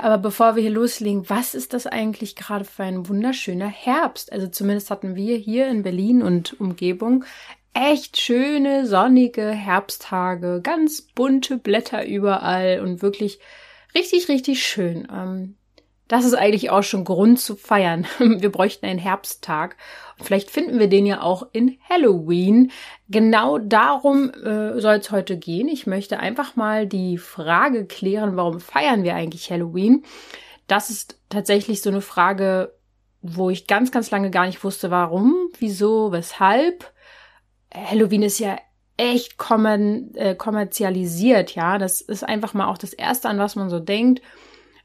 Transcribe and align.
aber 0.00 0.18
bevor 0.18 0.56
wir 0.56 0.62
hier 0.62 0.70
loslegen, 0.70 1.28
was 1.28 1.54
ist 1.54 1.72
das 1.74 1.86
eigentlich 1.86 2.36
gerade 2.36 2.64
für 2.64 2.84
ein 2.84 3.08
wunderschöner 3.08 3.68
Herbst? 3.68 4.32
Also 4.32 4.46
zumindest 4.46 4.90
hatten 4.90 5.14
wir 5.14 5.36
hier 5.36 5.68
in 5.68 5.82
Berlin 5.82 6.22
und 6.22 6.58
Umgebung 6.60 7.24
echt 7.74 8.20
schöne, 8.20 8.86
sonnige 8.86 9.46
Herbsttage, 9.46 10.60
ganz 10.62 11.02
bunte 11.02 11.58
Blätter 11.58 12.06
überall 12.06 12.80
und 12.80 13.02
wirklich 13.02 13.38
richtig, 13.94 14.28
richtig 14.28 14.66
schön. 14.66 15.06
Ähm, 15.12 15.57
das 16.08 16.24
ist 16.24 16.34
eigentlich 16.34 16.70
auch 16.70 16.82
schon 16.82 17.04
Grund 17.04 17.38
zu 17.38 17.54
feiern. 17.54 18.06
Wir 18.18 18.50
bräuchten 18.50 18.86
einen 18.86 18.98
Herbsttag. 18.98 19.76
Vielleicht 20.20 20.50
finden 20.50 20.80
wir 20.80 20.88
den 20.88 21.06
ja 21.06 21.22
auch 21.22 21.46
in 21.52 21.78
Halloween. 21.88 22.72
Genau 23.08 23.58
darum 23.58 24.30
äh, 24.30 24.80
soll 24.80 24.96
es 24.96 25.12
heute 25.12 25.36
gehen. 25.36 25.68
Ich 25.68 25.86
möchte 25.86 26.18
einfach 26.18 26.56
mal 26.56 26.88
die 26.88 27.18
Frage 27.18 27.86
klären, 27.86 28.36
warum 28.36 28.58
feiern 28.58 29.04
wir 29.04 29.14
eigentlich 29.14 29.52
Halloween? 29.52 30.04
Das 30.66 30.90
ist 30.90 31.20
tatsächlich 31.28 31.82
so 31.82 31.90
eine 31.90 32.00
Frage, 32.00 32.74
wo 33.22 33.48
ich 33.50 33.68
ganz, 33.68 33.92
ganz 33.92 34.10
lange 34.10 34.30
gar 34.30 34.46
nicht 34.46 34.64
wusste, 34.64 34.90
warum, 34.90 35.36
wieso, 35.58 36.10
weshalb. 36.10 36.92
Halloween 37.72 38.22
ist 38.22 38.40
ja 38.40 38.56
echt 38.96 39.38
kommen, 39.38 40.14
äh, 40.16 40.34
kommerzialisiert, 40.34 41.54
ja. 41.54 41.78
Das 41.78 42.00
ist 42.00 42.24
einfach 42.24 42.54
mal 42.54 42.66
auch 42.66 42.78
das 42.78 42.92
Erste, 42.92 43.28
an 43.28 43.38
was 43.38 43.54
man 43.54 43.70
so 43.70 43.78
denkt. 43.78 44.20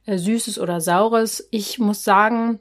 Äh, 0.06 0.18
Süßes 0.18 0.60
oder 0.60 0.82
Saures. 0.82 1.48
Ich 1.52 1.80
muss 1.80 2.04
sagen, 2.04 2.60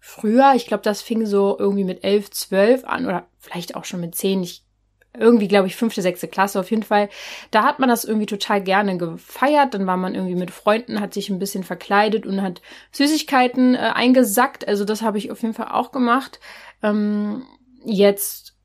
früher, 0.00 0.52
ich 0.54 0.66
glaube, 0.66 0.82
das 0.82 1.02
fing 1.02 1.26
so 1.26 1.56
irgendwie 1.58 1.84
mit 1.84 2.04
elf, 2.04 2.30
zwölf 2.30 2.84
an 2.84 3.06
oder 3.06 3.26
vielleicht 3.38 3.74
auch 3.74 3.84
schon 3.84 4.00
mit 4.00 4.14
zehn. 4.14 4.42
Ich 4.42 4.64
irgendwie, 5.16 5.48
glaube 5.48 5.68
ich, 5.68 5.76
fünfte, 5.76 6.02
sechste 6.02 6.28
Klasse 6.28 6.58
auf 6.58 6.70
jeden 6.70 6.82
Fall. 6.82 7.08
Da 7.50 7.62
hat 7.62 7.78
man 7.78 7.88
das 7.88 8.04
irgendwie 8.04 8.26
total 8.26 8.60
gerne 8.60 8.98
gefeiert. 8.98 9.74
Dann 9.74 9.86
war 9.86 9.96
man 9.96 10.14
irgendwie 10.14 10.34
mit 10.34 10.50
Freunden, 10.50 11.00
hat 11.00 11.14
sich 11.14 11.30
ein 11.30 11.38
bisschen 11.38 11.64
verkleidet 11.64 12.26
und 12.26 12.42
hat 12.42 12.60
Süßigkeiten 12.92 13.74
äh, 13.76 13.92
eingesackt. 13.94 14.66
Also 14.66 14.84
das 14.84 15.02
habe 15.02 15.18
ich 15.18 15.30
auf 15.30 15.42
jeden 15.42 15.54
Fall 15.54 15.68
auch 15.68 15.92
gemacht. 15.92 16.40
Ähm, 16.82 17.44
jetzt 17.84 18.56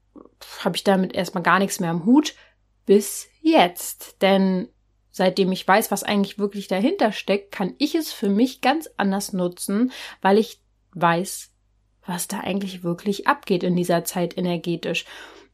habe 0.64 0.76
ich 0.76 0.84
damit 0.84 1.14
erstmal 1.14 1.44
gar 1.44 1.60
nichts 1.60 1.80
mehr 1.80 1.92
am 1.92 2.06
Hut. 2.06 2.34
Bis 2.86 3.28
jetzt. 3.42 4.22
Denn 4.22 4.70
seitdem 5.12 5.52
ich 5.52 5.68
weiß, 5.68 5.92
was 5.92 6.04
eigentlich 6.04 6.40
wirklich 6.40 6.68
dahinter 6.68 7.12
steckt, 7.12 7.52
kann 7.52 7.74
ich 7.78 7.96
es 7.96 8.12
für 8.12 8.30
mich 8.30 8.62
ganz 8.62 8.90
anders 8.98 9.34
nutzen, 9.34 9.92
weil 10.22 10.38
ich 10.38 10.62
weiß, 10.94 11.52
was 12.06 12.28
da 12.28 12.40
eigentlich 12.40 12.84
wirklich 12.84 13.28
abgeht 13.28 13.64
in 13.64 13.76
dieser 13.76 14.04
Zeit 14.04 14.38
energetisch. 14.38 15.06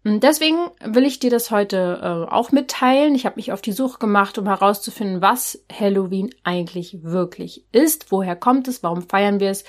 Und 0.06 0.22
deswegen 0.22 0.70
will 0.84 1.04
ich 1.04 1.20
dir 1.20 1.32
das 1.32 1.50
heute 1.50 2.00
äh, 2.02 2.32
auch 2.32 2.52
mitteilen. 2.52 3.16
Ich 3.16 3.26
habe 3.26 3.38
mich 3.38 3.52
auf 3.52 3.62
die 3.62 3.72
Suche 3.72 3.98
gemacht, 3.98 4.38
um 4.38 4.46
herauszufinden, 4.46 5.22
was 5.22 5.66
Halloween 5.74 6.30
eigentlich 6.44 7.04
wirklich 7.04 7.66
ist, 7.72 8.12
woher 8.12 8.36
kommt 8.36 8.68
es, 8.68 8.84
warum 8.84 9.02
feiern 9.02 9.40
wir 9.40 9.50
es. 9.50 9.64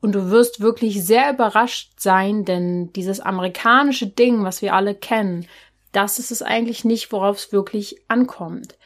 Und 0.00 0.12
du 0.12 0.30
wirst 0.30 0.60
wirklich 0.60 1.04
sehr 1.04 1.32
überrascht 1.32 2.00
sein, 2.00 2.44
denn 2.44 2.92
dieses 2.94 3.20
amerikanische 3.20 4.08
Ding, 4.08 4.42
was 4.42 4.60
wir 4.60 4.74
alle 4.74 4.94
kennen, 4.94 5.46
das 5.92 6.18
ist 6.18 6.32
es 6.32 6.42
eigentlich 6.42 6.84
nicht, 6.84 7.12
worauf 7.12 7.36
es 7.38 7.52
wirklich 7.52 8.02
ankommt. 8.08 8.76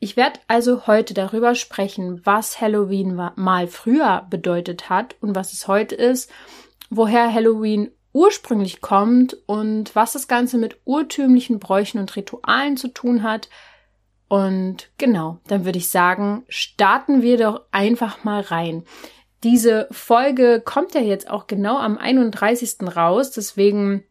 Ich 0.00 0.16
werde 0.16 0.38
also 0.46 0.86
heute 0.86 1.12
darüber 1.12 1.54
sprechen, 1.54 2.20
was 2.24 2.60
Halloween 2.60 3.20
mal 3.36 3.66
früher 3.66 4.26
bedeutet 4.30 4.88
hat 4.88 5.16
und 5.20 5.34
was 5.34 5.52
es 5.52 5.66
heute 5.66 5.96
ist, 5.96 6.30
woher 6.88 7.32
Halloween 7.32 7.90
ursprünglich 8.12 8.80
kommt 8.80 9.36
und 9.46 9.94
was 9.94 10.12
das 10.12 10.28
Ganze 10.28 10.56
mit 10.58 10.78
urtümlichen 10.84 11.58
Bräuchen 11.58 11.98
und 11.98 12.14
Ritualen 12.14 12.76
zu 12.76 12.88
tun 12.88 13.22
hat. 13.22 13.48
Und 14.28 14.90
genau, 14.98 15.40
dann 15.46 15.64
würde 15.64 15.78
ich 15.78 15.90
sagen, 15.90 16.44
starten 16.48 17.22
wir 17.22 17.36
doch 17.38 17.62
einfach 17.72 18.24
mal 18.24 18.40
rein. 18.40 18.84
Diese 19.44 19.88
Folge 19.90 20.60
kommt 20.64 20.94
ja 20.94 21.00
jetzt 21.00 21.30
auch 21.30 21.46
genau 21.46 21.78
am 21.78 21.96
31. 21.96 22.78
raus, 22.94 23.30
deswegen 23.30 24.04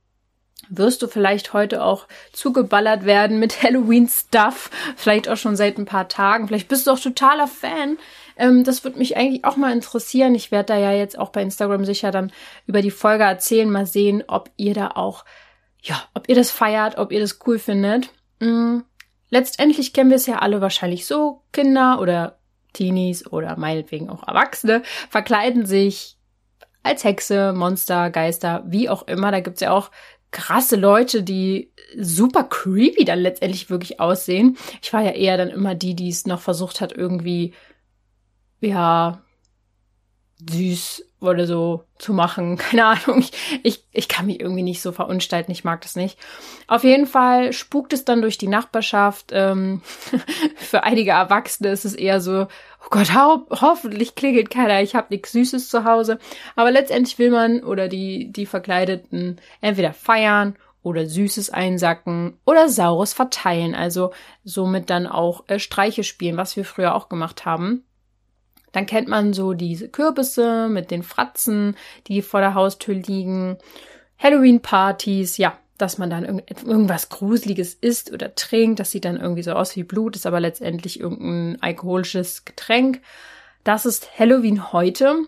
wirst 0.69 1.01
du 1.01 1.07
vielleicht 1.07 1.53
heute 1.53 1.83
auch 1.83 2.07
zugeballert 2.33 3.05
werden 3.05 3.39
mit 3.39 3.63
Halloween-Stuff, 3.63 4.69
vielleicht 4.95 5.29
auch 5.29 5.37
schon 5.37 5.55
seit 5.55 5.77
ein 5.77 5.85
paar 5.85 6.07
Tagen. 6.07 6.47
Vielleicht 6.47 6.67
bist 6.67 6.87
du 6.87 6.91
auch 6.91 6.99
totaler 6.99 7.47
Fan. 7.47 7.97
Ähm, 8.37 8.63
das 8.63 8.83
würde 8.83 8.97
mich 8.97 9.17
eigentlich 9.17 9.45
auch 9.45 9.57
mal 9.57 9.73
interessieren. 9.73 10.35
Ich 10.35 10.51
werde 10.51 10.73
da 10.73 10.79
ja 10.79 10.91
jetzt 10.91 11.17
auch 11.17 11.29
bei 11.29 11.41
Instagram 11.41 11.85
sicher 11.85 12.11
dann 12.11 12.31
über 12.65 12.81
die 12.81 12.91
Folge 12.91 13.23
erzählen, 13.23 13.69
mal 13.69 13.85
sehen, 13.85 14.23
ob 14.27 14.51
ihr 14.57 14.73
da 14.73 14.91
auch, 14.95 15.25
ja, 15.81 16.01
ob 16.13 16.29
ihr 16.29 16.35
das 16.35 16.51
feiert, 16.51 16.97
ob 16.97 17.11
ihr 17.11 17.19
das 17.19 17.39
cool 17.45 17.59
findet. 17.59 18.09
Mhm. 18.39 18.83
Letztendlich 19.29 19.91
kennen 19.93 20.09
wir 20.09 20.17
es 20.17 20.25
ja 20.25 20.39
alle 20.39 20.61
wahrscheinlich 20.61 21.05
so. 21.05 21.41
Kinder 21.51 21.99
oder 21.99 22.37
Teenies 22.73 23.27
oder 23.27 23.57
meinetwegen 23.57 24.09
auch 24.09 24.25
Erwachsene 24.27 24.83
verkleiden 25.09 25.65
sich 25.65 26.17
als 26.83 27.03
Hexe, 27.03 27.51
Monster, 27.53 28.09
Geister, 28.09 28.63
wie 28.67 28.89
auch 28.89 29.07
immer. 29.07 29.31
Da 29.31 29.41
gibt's 29.41 29.61
ja 29.61 29.71
auch 29.71 29.91
krasse 30.31 30.75
Leute, 30.75 31.23
die 31.23 31.71
super 31.97 32.43
creepy 32.43 33.05
dann 33.05 33.19
letztendlich 33.19 33.69
wirklich 33.69 33.99
aussehen. 33.99 34.57
Ich 34.81 34.91
war 34.93 35.01
ja 35.01 35.11
eher 35.11 35.37
dann 35.37 35.49
immer 35.49 35.75
die, 35.75 35.95
die 35.95 36.09
es 36.09 36.25
noch 36.25 36.41
versucht 36.41 36.81
hat, 36.81 36.91
irgendwie, 36.91 37.53
ja, 38.59 39.23
süß 40.49 41.06
oder 41.19 41.47
so 41.47 41.83
zu 41.97 42.13
machen. 42.13 42.57
Keine 42.57 42.85
Ahnung. 42.85 43.19
Ich, 43.19 43.31
ich, 43.63 43.83
ich 43.91 44.07
kann 44.07 44.27
mich 44.27 44.39
irgendwie 44.39 44.63
nicht 44.63 44.81
so 44.81 44.91
verunstalten. 44.91 45.51
Ich 45.51 45.63
mag 45.63 45.81
das 45.81 45.95
nicht. 45.95 46.17
Auf 46.67 46.83
jeden 46.83 47.07
Fall 47.07 47.53
spukt 47.53 47.93
es 47.93 48.05
dann 48.05 48.21
durch 48.21 48.37
die 48.37 48.47
Nachbarschaft. 48.47 49.31
Ähm, 49.31 49.81
für 50.55 50.83
einige 50.83 51.11
Erwachsene 51.11 51.69
ist 51.69 51.85
es 51.85 51.93
eher 51.93 52.21
so, 52.21 52.43
oh 52.43 52.87
Gott, 52.89 53.15
ho 53.15 53.47
hoffentlich 53.49 54.15
klingelt 54.15 54.49
keiner. 54.49 54.81
Ich 54.81 54.95
habe 54.95 55.07
nichts 55.09 55.31
Süßes 55.31 55.69
zu 55.69 55.83
Hause. 55.83 56.19
Aber 56.55 56.71
letztendlich 56.71 57.17
will 57.17 57.31
man 57.31 57.63
oder 57.63 57.87
die, 57.87 58.31
die 58.31 58.45
Verkleideten 58.45 59.41
entweder 59.61 59.93
feiern 59.93 60.55
oder 60.83 61.05
Süßes 61.05 61.49
einsacken 61.49 62.37
oder 62.45 62.69
Saures 62.69 63.13
verteilen. 63.13 63.75
Also 63.75 64.11
somit 64.43 64.89
dann 64.89 65.07
auch 65.07 65.43
äh, 65.47 65.59
Streiche 65.59 66.03
spielen, 66.03 66.37
was 66.37 66.55
wir 66.55 66.63
früher 66.63 66.95
auch 66.95 67.09
gemacht 67.09 67.45
haben. 67.45 67.83
Dann 68.77 68.85
kennt 68.85 69.07
man 69.07 69.33
so 69.33 69.53
diese 69.53 69.89
Kürbisse 69.89 70.69
mit 70.69 70.91
den 70.91 71.01
Fratzen, 71.01 71.75
die 72.05 72.21
vor 72.21 72.41
der 72.41 72.53
Haustür 72.53 72.93
liegen. 72.93 73.57
Halloween-Partys, 74.19 75.37
ja, 75.37 75.57
dass 75.79 75.97
man 75.97 76.11
dann 76.11 76.23
irgend 76.23 76.63
irgendwas 76.63 77.09
Gruseliges 77.09 77.73
isst 77.73 78.13
oder 78.13 78.35
trinkt. 78.35 78.79
Das 78.79 78.91
sieht 78.91 79.05
dann 79.05 79.19
irgendwie 79.19 79.41
so 79.41 79.53
aus 79.53 79.75
wie 79.75 79.81
Blut, 79.81 80.15
ist 80.15 80.27
aber 80.27 80.39
letztendlich 80.39 80.99
irgendein 80.99 81.59
alkoholisches 81.59 82.45
Getränk. 82.45 83.01
Das 83.63 83.87
ist 83.87 84.19
Halloween 84.19 84.71
heute. 84.71 85.23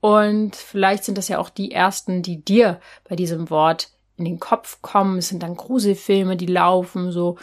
Und 0.00 0.56
vielleicht 0.56 1.04
sind 1.04 1.16
das 1.16 1.28
ja 1.28 1.38
auch 1.38 1.48
die 1.48 1.70
ersten, 1.70 2.22
die 2.22 2.44
dir 2.44 2.80
bei 3.08 3.14
diesem 3.14 3.50
Wort 3.50 3.90
in 4.16 4.24
den 4.24 4.40
Kopf 4.40 4.82
kommen. 4.82 5.18
Es 5.18 5.28
sind 5.28 5.44
dann 5.44 5.54
Gruselfilme, 5.54 6.36
die 6.36 6.46
laufen, 6.46 7.12
so 7.12 7.36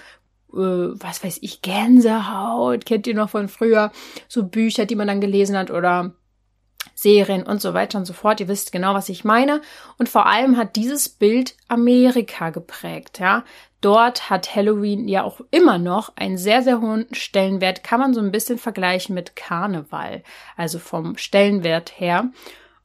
was 0.50 1.24
weiß 1.24 1.40
ich, 1.42 1.62
Gänsehaut, 1.62 2.86
kennt 2.86 3.08
ihr 3.08 3.16
noch 3.16 3.30
von 3.30 3.48
früher, 3.48 3.92
so 4.28 4.44
Bücher, 4.44 4.86
die 4.86 4.96
man 4.96 5.08
dann 5.08 5.22
gelesen 5.22 5.58
hat 5.58 5.72
oder 5.72 6.14
Serien 6.96 7.44
und 7.44 7.62
so 7.62 7.74
weiter 7.74 8.00
und 8.00 8.06
so 8.06 8.14
fort. 8.14 8.40
Ihr 8.40 8.48
wisst 8.48 8.72
genau, 8.72 8.94
was 8.94 9.10
ich 9.10 9.24
meine. 9.24 9.62
Und 9.98 10.10
vor 10.10 10.26
allem 10.26 10.58
hat 10.58 10.76
dieses 10.76 11.10
Bild 11.10 11.56
Amerika 11.68 12.50
geprägt, 12.50 13.20
ja. 13.20 13.44
Dort 13.80 14.32
hat 14.32 14.56
Halloween 14.56 15.08
ja 15.08 15.24
auch 15.24 15.40
immer 15.52 15.78
noch 15.78 16.12
einen 16.16 16.40
sehr, 16.40 16.64
sehr 16.64 16.82
hohen 16.82 17.06
Stellenwert. 17.12 17.84
Kann 17.84 18.00
man 18.00 18.16
so 18.16 18.22
ein 18.22 18.32
bisschen 18.32 18.58
vergleichen 18.58 19.14
mit 19.14 19.36
Karneval. 19.36 20.24
Also 20.56 20.80
vom 20.80 21.16
Stellenwert 21.18 22.00
her. 22.00 22.32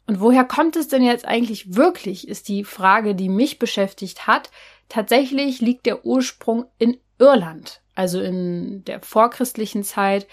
Und 0.06 0.20
woher 0.20 0.44
kommt 0.44 0.76
es 0.76 0.88
denn 0.88 1.02
jetzt 1.02 1.24
eigentlich 1.24 1.76
wirklich, 1.76 2.28
ist 2.28 2.48
die 2.48 2.64
Frage, 2.64 3.14
die 3.14 3.30
mich 3.30 3.58
beschäftigt 3.58 4.26
hat. 4.26 4.50
Tatsächlich 4.90 5.62
liegt 5.62 5.86
der 5.86 6.04
Ursprung 6.04 6.66
in 6.76 6.98
Irland, 7.18 7.80
also 7.94 8.20
in 8.20 8.84
der 8.84 9.00
vorchristlichen 9.00 9.84
Zeit. 9.84 10.26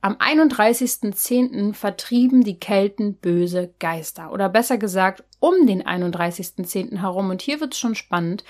Am 0.00 0.16
31.10. 0.16 1.72
vertrieben 1.72 2.42
die 2.44 2.58
Kelten 2.58 3.14
böse 3.14 3.72
Geister. 3.78 4.32
Oder 4.32 4.50
besser 4.50 4.76
gesagt, 4.76 5.24
um 5.40 5.66
den 5.66 5.82
31.10. 5.82 6.98
herum. 7.00 7.30
Und 7.30 7.40
hier 7.40 7.60
wird 7.60 7.72
es 7.72 7.78
schon 7.78 7.94
spannend. 7.94 8.44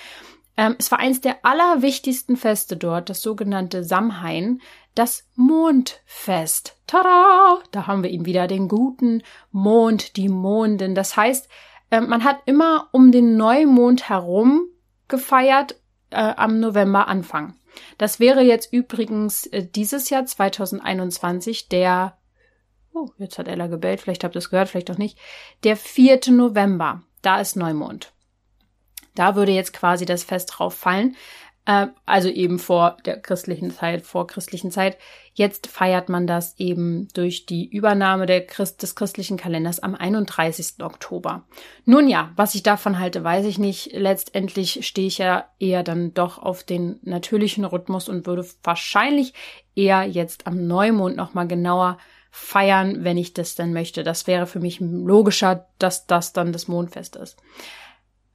Ähm, 0.57 0.77
es 0.79 0.91
war 0.91 0.99
eines 0.99 1.21
der 1.21 1.45
allerwichtigsten 1.45 2.37
Feste 2.37 2.77
dort, 2.77 3.09
das 3.09 3.23
sogenannte 3.23 3.85
Samhain. 3.85 4.61
das 4.97 5.29
Mondfest. 5.35 6.77
Tada! 6.87 7.59
Da 7.73 7.89
haben 7.89 8.05
wir 8.05 8.11
ihn 8.11 8.27
wieder, 8.27 8.47
den 8.47 8.69
guten 8.69 9.23
Mond, 9.51 10.17
die 10.17 10.29
Mondin. 10.29 10.95
Das 10.95 11.17
heißt, 11.17 11.49
äh, 11.91 12.01
man 12.01 12.23
hat 12.23 12.39
immer 12.47 12.89
um 12.93 13.11
den 13.11 13.37
Neumond 13.37 14.09
herum 14.09 14.69
gefeiert 15.09 15.77
äh, 16.11 16.35
am 16.37 16.61
November 16.61 17.09
Anfang. 17.09 17.55
Das 17.99 18.21
wäre 18.21 18.43
jetzt 18.43 18.73
übrigens 18.73 19.47
äh, 19.47 19.67
dieses 19.67 20.11
Jahr 20.11 20.27
2021 20.27 21.69
der 21.69 22.19
Oh, 22.97 23.11
jetzt 23.19 23.39
hat 23.39 23.49
Ella 23.49 23.67
gebellt, 23.67 24.01
vielleicht 24.01 24.23
habt 24.23 24.37
ihr 24.37 24.39
es 24.39 24.51
gehört, 24.51 24.69
vielleicht 24.69 24.91
auch 24.91 24.99
nicht. 24.99 25.19
Der 25.65 25.77
4. 25.77 26.21
November, 26.29 27.03
da 27.23 27.41
ist 27.41 27.57
Neumond. 27.57 28.13
Da 29.17 29.35
würde 29.35 29.53
jetzt 29.53 29.73
quasi 29.73 30.05
das 30.05 30.23
Fest 30.23 30.53
drauf 30.55 30.75
fallen. 30.75 31.17
Äh, 31.67 31.87
also 32.05 32.29
eben 32.29 32.59
vor 32.59 32.97
der 33.05 33.21
christlichen 33.21 33.71
Zeit, 33.71 34.03
vor 34.05 34.27
christlichen 34.27 34.71
Zeit. 34.71 34.99
Jetzt 35.33 35.67
feiert 35.67 36.09
man 36.09 36.27
das 36.27 36.59
eben 36.59 37.09
durch 37.15 37.47
die 37.47 37.67
Übernahme 37.67 38.27
der 38.27 38.47
Christ, 38.47 38.83
des 38.83 38.95
christlichen 38.95 39.37
Kalenders 39.37 39.81
am 39.81 39.95
31. 39.95 40.83
Oktober. 40.83 41.45
Nun 41.85 42.09
ja, 42.09 42.31
was 42.37 42.55
ich 42.55 42.63
davon 42.63 42.99
halte, 42.99 43.25
weiß 43.25 43.47
ich 43.47 43.59
nicht. 43.59 43.93
Letztendlich 43.93 44.87
stehe 44.87 45.09
ich 45.09 45.19
ja 45.19 45.47
eher 45.59 45.83
dann 45.83 46.13
doch 46.15 46.39
auf 46.39 46.63
den 46.63 46.99
natürlichen 47.03 47.65
Rhythmus 47.65 48.09
und 48.09 48.27
würde 48.27 48.47
wahrscheinlich 48.63 49.33
eher 49.75 50.05
jetzt 50.05 50.47
am 50.47 50.67
Neumond 50.67 51.17
nochmal 51.17 51.49
genauer 51.49 51.99
feiern, 52.31 53.05
wenn 53.05 53.17
ich 53.17 53.33
das 53.33 53.55
denn 53.55 53.73
möchte. 53.73 54.03
Das 54.03 54.27
wäre 54.27 54.47
für 54.47 54.61
mich 54.61 54.81
logischer, 54.81 55.67
dass 55.79 56.07
das 56.07 56.33
dann 56.33 56.53
das 56.53 56.69
Mondfest 56.69 57.17
ist. 57.17 57.39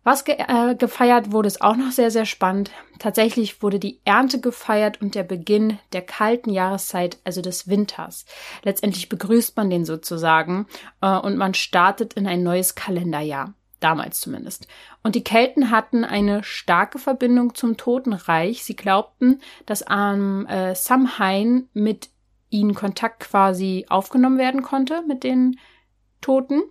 Was 0.03 0.23
ge 0.23 0.35
äh, 0.37 0.75
gefeiert 0.75 1.31
wurde, 1.31 1.47
ist 1.47 1.61
auch 1.61 1.75
noch 1.75 1.91
sehr, 1.91 2.09
sehr 2.09 2.25
spannend. 2.25 2.71
Tatsächlich 2.99 3.61
wurde 3.61 3.79
die 3.79 3.99
Ernte 4.05 4.39
gefeiert 4.39 5.01
und 5.01 5.13
der 5.13 5.23
Beginn 5.23 5.77
der 5.91 6.01
kalten 6.01 6.51
Jahreszeit, 6.51 7.17
also 7.25 7.41
des 7.41 7.67
Winters. 7.67 8.25
Letztendlich 8.63 9.09
begrüßt 9.09 9.57
man 9.57 9.69
den 9.69 9.85
sozusagen 9.85 10.67
äh, 11.01 11.17
und 11.17 11.37
man 11.37 11.53
startet 11.53 12.13
in 12.13 12.27
ein 12.27 12.43
neues 12.43 12.75
Kalenderjahr. 12.75 13.53
Damals 13.81 14.19
zumindest. 14.19 14.67
Und 15.03 15.15
die 15.15 15.23
Kelten 15.23 15.71
hatten 15.71 16.03
eine 16.03 16.43
starke 16.43 16.99
Verbindung 16.99 17.55
zum 17.55 17.77
Totenreich. 17.77 18.65
Sie 18.65 18.75
glaubten, 18.75 19.41
dass 19.65 19.83
am 19.83 20.45
äh, 20.47 20.75
Samhain 20.75 21.69
mit 21.73 22.09
ihnen 22.49 22.75
Kontakt 22.75 23.21
quasi 23.21 23.85
aufgenommen 23.87 24.37
werden 24.37 24.63
konnte 24.63 25.01
mit 25.07 25.23
den 25.23 25.57
Toten. 26.19 26.61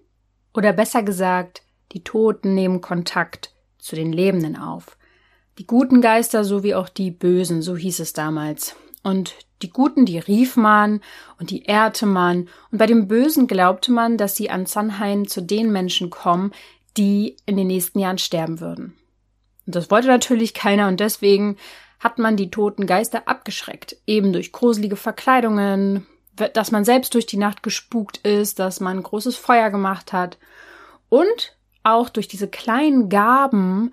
Oder 0.53 0.75
besser 0.75 1.03
gesagt, 1.03 1.63
die 1.93 2.05
Toten 2.05 2.55
nehmen 2.55 2.81
Kontakt 2.81 3.53
zu 3.79 3.97
den 3.97 4.13
Lebenden 4.13 4.57
auf. 4.57 4.97
Die 5.59 5.67
guten 5.67 6.01
Geister 6.01 6.45
sowie 6.45 6.75
auch 6.75 6.89
die 6.89 7.11
bösen, 7.11 7.63
so 7.63 7.77
hieß 7.77 8.01
es 8.01 8.13
damals. 8.13 8.77
Und 9.03 9.35
die 9.63 9.71
Guten, 9.71 10.07
die 10.07 10.19
rief 10.19 10.57
man 10.57 11.01
und 11.39 11.51
die 11.51 11.65
ehrte 11.65 12.07
man. 12.07 12.49
Und 12.71 12.79
bei 12.79 12.87
den 12.87 13.09
Bösen 13.09 13.47
glaubte 13.47 13.91
man, 13.91 14.17
dass 14.17 14.37
sie 14.37 14.51
an 14.51 14.67
Sanhain 14.67 15.27
zu 15.27 15.41
den 15.41 15.73
Menschen 15.73 16.11
kommen, 16.11 16.53
die 16.97 17.37
in 17.47 17.57
den 17.57 17.67
nächsten 17.67 17.99
Jahren 17.99 18.19
sterben 18.19 18.61
würden. 18.61 18.97
Und 19.67 19.75
das 19.75 19.91
wollte 19.91 20.09
natürlich 20.09 20.55
keiner 20.55 20.89
und 20.89 21.01
deswegen 21.01 21.57
hat 21.99 22.19
man 22.19 22.37
die 22.37 22.51
toten 22.51 22.87
Geister 22.87 23.27
abgeschreckt, 23.27 23.97
eben 24.07 24.33
durch 24.33 24.53
gruselige 24.53 24.97
Verkleidungen, 24.97 26.07
dass 26.55 26.71
man 26.71 26.85
selbst 26.85 27.15
durch 27.15 27.27
die 27.27 27.37
Nacht 27.37 27.65
gespukt 27.65 28.19
ist, 28.19 28.61
dass 28.61 28.79
man 28.79 29.03
großes 29.03 29.37
Feuer 29.37 29.71
gemacht 29.71 30.13
hat 30.13 30.39
und 31.09 31.57
auch 31.83 32.09
durch 32.09 32.29
diese 32.29 32.49
kleinen 32.49 33.09
Gaben, 33.09 33.93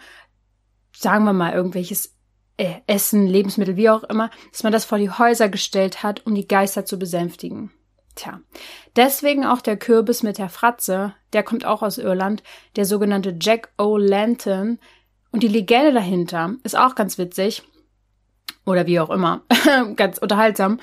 sagen 0.95 1.25
wir 1.25 1.33
mal 1.33 1.53
irgendwelches 1.53 2.15
äh, 2.57 2.75
Essen, 2.87 3.27
Lebensmittel, 3.27 3.75
wie 3.75 3.89
auch 3.89 4.03
immer, 4.03 4.29
dass 4.51 4.63
man 4.63 4.71
das 4.71 4.85
vor 4.85 4.97
die 4.97 5.09
Häuser 5.09 5.49
gestellt 5.49 6.03
hat, 6.03 6.25
um 6.25 6.35
die 6.35 6.47
Geister 6.47 6.85
zu 6.85 6.97
besänftigen. 6.97 7.71
Tja, 8.15 8.39
deswegen 8.95 9.45
auch 9.45 9.59
der 9.59 9.75
Kürbis 9.75 10.23
mit 10.23 10.37
der 10.37 10.47
Fratze, 10.47 11.13
der 11.33 11.43
kommt 11.43 11.65
auch 11.65 11.81
aus 11.81 11.97
Irland, 11.97 12.43
der 12.77 12.85
sogenannte 12.85 13.35
Jack 13.39 13.73
O'Lantern. 13.77 14.77
Und 15.31 15.43
die 15.43 15.49
Legende 15.49 15.91
dahinter 15.91 16.55
ist 16.63 16.77
auch 16.77 16.95
ganz 16.95 17.17
witzig 17.17 17.63
oder 18.65 18.87
wie 18.87 19.01
auch 19.01 19.09
immer, 19.09 19.41
ganz 19.97 20.17
unterhaltsam. 20.17 20.79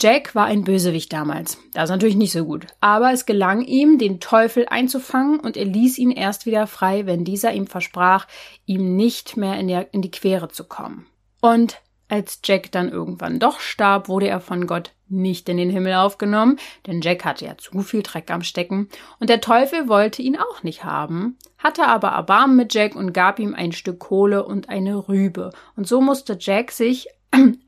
Jack 0.00 0.34
war 0.34 0.46
ein 0.46 0.64
Bösewicht 0.64 1.12
damals. 1.12 1.58
Das 1.74 1.84
ist 1.84 1.90
natürlich 1.90 2.16
nicht 2.16 2.32
so 2.32 2.46
gut. 2.46 2.66
Aber 2.80 3.12
es 3.12 3.26
gelang 3.26 3.60
ihm, 3.60 3.98
den 3.98 4.18
Teufel 4.18 4.66
einzufangen 4.66 5.38
und 5.38 5.58
er 5.58 5.66
ließ 5.66 5.98
ihn 5.98 6.10
erst 6.10 6.46
wieder 6.46 6.66
frei, 6.66 7.04
wenn 7.04 7.24
dieser 7.24 7.52
ihm 7.52 7.66
versprach, 7.66 8.26
ihm 8.64 8.96
nicht 8.96 9.36
mehr 9.36 9.58
in, 9.58 9.68
der, 9.68 9.92
in 9.92 10.00
die 10.00 10.10
Quere 10.10 10.48
zu 10.48 10.64
kommen. 10.64 11.06
Und 11.42 11.80
als 12.08 12.40
Jack 12.44 12.72
dann 12.72 12.90
irgendwann 12.90 13.38
doch 13.38 13.60
starb, 13.60 14.08
wurde 14.08 14.28
er 14.28 14.40
von 14.40 14.66
Gott 14.66 14.92
nicht 15.08 15.48
in 15.48 15.56
den 15.56 15.70
Himmel 15.70 15.94
aufgenommen, 15.94 16.58
denn 16.86 17.00
Jack 17.00 17.24
hatte 17.24 17.44
ja 17.44 17.56
zu 17.58 17.82
viel 17.82 18.02
Dreck 18.02 18.30
am 18.30 18.42
Stecken 18.42 18.88
und 19.18 19.28
der 19.28 19.40
Teufel 19.40 19.88
wollte 19.88 20.22
ihn 20.22 20.36
auch 20.36 20.62
nicht 20.62 20.84
haben, 20.84 21.36
hatte 21.58 21.86
aber 21.86 22.08
Erbarmen 22.08 22.56
mit 22.56 22.74
Jack 22.74 22.96
und 22.96 23.12
gab 23.12 23.38
ihm 23.38 23.54
ein 23.54 23.72
Stück 23.72 23.98
Kohle 23.98 24.44
und 24.44 24.68
eine 24.68 25.08
Rübe. 25.08 25.50
Und 25.76 25.86
so 25.86 26.00
musste 26.00 26.36
Jack 26.38 26.70
sich 26.70 27.08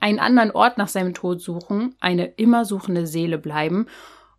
einen 0.01 0.19
anderen 0.19 0.51
Ort 0.51 0.79
nach 0.79 0.89
seinem 0.89 1.15
Tod 1.15 1.41
suchen, 1.41 1.95
eine 2.01 2.27
immer 2.27 2.65
suchende 2.65 3.07
Seele 3.07 3.39
bleiben 3.39 3.87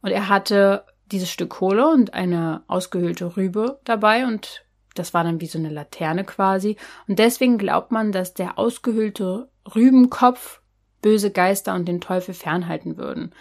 und 0.01 0.11
er 0.11 0.29
hatte 0.29 0.85
dieses 1.11 1.29
Stück 1.29 1.49
Kohle 1.49 1.89
und 1.89 2.13
eine 2.13 2.63
ausgehöhlte 2.67 3.37
Rübe 3.37 3.79
dabei 3.83 4.25
und 4.25 4.65
das 4.95 5.13
war 5.13 5.23
dann 5.23 5.41
wie 5.41 5.47
so 5.47 5.57
eine 5.57 5.69
Laterne 5.69 6.23
quasi. 6.23 6.77
Und 7.07 7.19
deswegen 7.19 7.57
glaubt 7.57 7.91
man, 7.91 8.11
dass 8.11 8.33
der 8.33 8.59
ausgehöhlte 8.59 9.49
Rübenkopf 9.73 10.61
böse 11.01 11.31
Geister 11.31 11.73
und 11.73 11.87
den 11.87 12.01
Teufel 12.01 12.33
fernhalten 12.33 12.97
würden. 12.97 13.33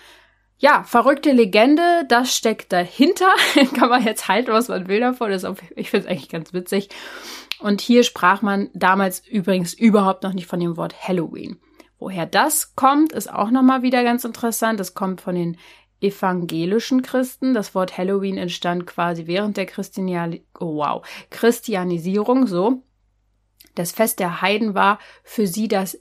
Ja, 0.59 0.85
verrückte 0.85 1.33
Legende, 1.33 2.05
das 2.09 2.35
steckt 2.35 2.73
dahinter. 2.73 3.29
Kann 3.75 3.89
man 3.89 4.05
jetzt 4.05 4.29
halten, 4.29 4.53
was 4.53 4.69
man 4.69 4.89
will 4.89 5.01
davon. 5.01 5.33
Auch, 5.45 5.57
ich 5.75 5.91
finde 5.91 6.07
es 6.07 6.11
eigentlich 6.11 6.29
ganz 6.29 6.53
witzig. 6.53 6.89
Und 7.59 7.81
hier 7.81 8.03
sprach 8.03 8.43
man 8.43 8.71
damals 8.73 9.27
übrigens 9.27 9.75
überhaupt 9.75 10.23
noch 10.23 10.33
nicht 10.33 10.47
von 10.47 10.61
dem 10.61 10.77
Wort 10.77 11.07
Halloween. 11.07 11.59
Woher 12.03 12.27
das 12.27 12.75
kommt, 12.75 13.13
ist 13.13 13.33
auch 13.33 13.53
nochmal 13.53 13.83
wieder 13.83 14.03
ganz 14.03 14.25
interessant. 14.25 14.81
Das 14.81 14.93
kommt 14.93 15.21
von 15.21 15.37
den 15.37 15.57
evangelischen 16.01 17.03
Christen. 17.03 17.55
Das 17.55 17.77
Wort 17.77 17.97
Halloween 17.97 18.39
entstand 18.39 18.89
quasi 18.89 19.29
während 19.29 19.57
der 19.57 19.67
Christiani 19.67 20.45
oh 20.59 20.79
wow, 20.79 21.07
Christianisierung 21.31 22.49
so. 22.49 22.83
Das 23.77 23.93
Fest 23.93 24.19
der 24.19 24.43
Heiden 24.43 24.75
war 24.75 24.99
für 25.23 25.47
sie 25.47 25.69
das 25.69 25.97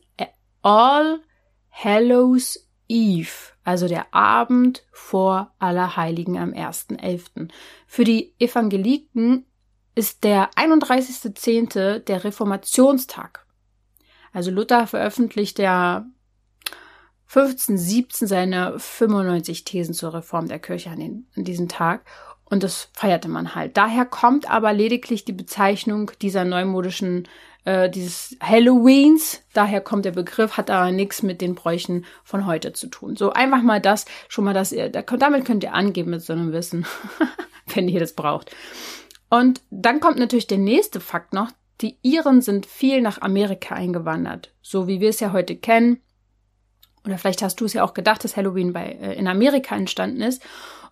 All 0.63 1.21
Hallows 1.69 2.67
Eve, 2.87 3.53
also 3.63 3.87
der 3.87 4.11
Abend 4.11 4.83
vor 4.91 5.53
Allerheiligen 5.59 6.35
am 6.35 6.49
1.11. 6.49 7.49
Für 7.85 8.05
die 8.05 8.33
Evangeliken 8.39 9.45
ist 9.93 10.23
der 10.23 10.49
31.10. 10.53 11.99
der 11.99 12.23
Reformationstag. 12.23 13.40
Also 14.31 14.51
Luther 14.51 14.87
veröffentlicht 14.87 15.59
ja 15.59 16.05
1517 17.27 18.27
seine 18.27 18.77
95 18.77 19.63
Thesen 19.63 19.93
zur 19.93 20.13
Reform 20.13 20.47
der 20.47 20.59
Kirche 20.59 20.89
an, 20.89 20.99
den, 20.99 21.27
an 21.35 21.43
diesem 21.43 21.69
Tag 21.69 22.05
und 22.45 22.63
das 22.63 22.89
feierte 22.93 23.29
man 23.29 23.55
halt. 23.55 23.77
Daher 23.77 24.05
kommt 24.05 24.49
aber 24.49 24.73
lediglich 24.73 25.23
die 25.23 25.31
Bezeichnung 25.31 26.11
dieser 26.21 26.43
neumodischen 26.43 27.27
äh, 27.63 27.89
dieses 27.89 28.35
Halloweens. 28.41 29.43
Daher 29.53 29.81
kommt 29.81 30.05
der 30.05 30.11
Begriff, 30.11 30.57
hat 30.57 30.69
aber 30.69 30.91
nichts 30.91 31.23
mit 31.23 31.41
den 31.41 31.55
Bräuchen 31.55 32.05
von 32.23 32.45
heute 32.45 32.73
zu 32.73 32.87
tun. 32.87 33.15
So 33.15 33.31
einfach 33.31 33.61
mal 33.61 33.79
das, 33.79 34.05
schon 34.27 34.45
mal 34.45 34.53
das, 34.53 34.75
damit 34.91 35.45
könnt 35.45 35.63
ihr 35.63 35.73
angeben 35.73 36.11
mit 36.11 36.21
so 36.21 36.33
einem 36.33 36.51
Wissen, 36.51 36.85
wenn 37.67 37.87
ihr 37.87 37.99
das 37.99 38.13
braucht. 38.13 38.53
Und 39.29 39.61
dann 39.69 39.99
kommt 40.01 40.17
natürlich 40.17 40.47
der 40.47 40.57
nächste 40.57 40.99
Fakt 40.99 41.33
noch. 41.33 41.51
Die 41.81 41.97
Iren 42.01 42.41
sind 42.41 42.65
viel 42.65 43.01
nach 43.01 43.21
Amerika 43.21 43.75
eingewandert, 43.75 44.53
so 44.61 44.87
wie 44.87 44.99
wir 44.99 45.09
es 45.09 45.19
ja 45.19 45.31
heute 45.31 45.55
kennen. 45.55 46.01
Oder 47.05 47.17
vielleicht 47.17 47.41
hast 47.41 47.59
du 47.59 47.65
es 47.65 47.73
ja 47.73 47.83
auch 47.83 47.93
gedacht, 47.93 48.23
dass 48.23 48.37
Halloween 48.37 48.73
bei, 48.73 48.85
äh, 48.85 49.15
in 49.17 49.27
Amerika 49.27 49.75
entstanden 49.75 50.21
ist. 50.21 50.43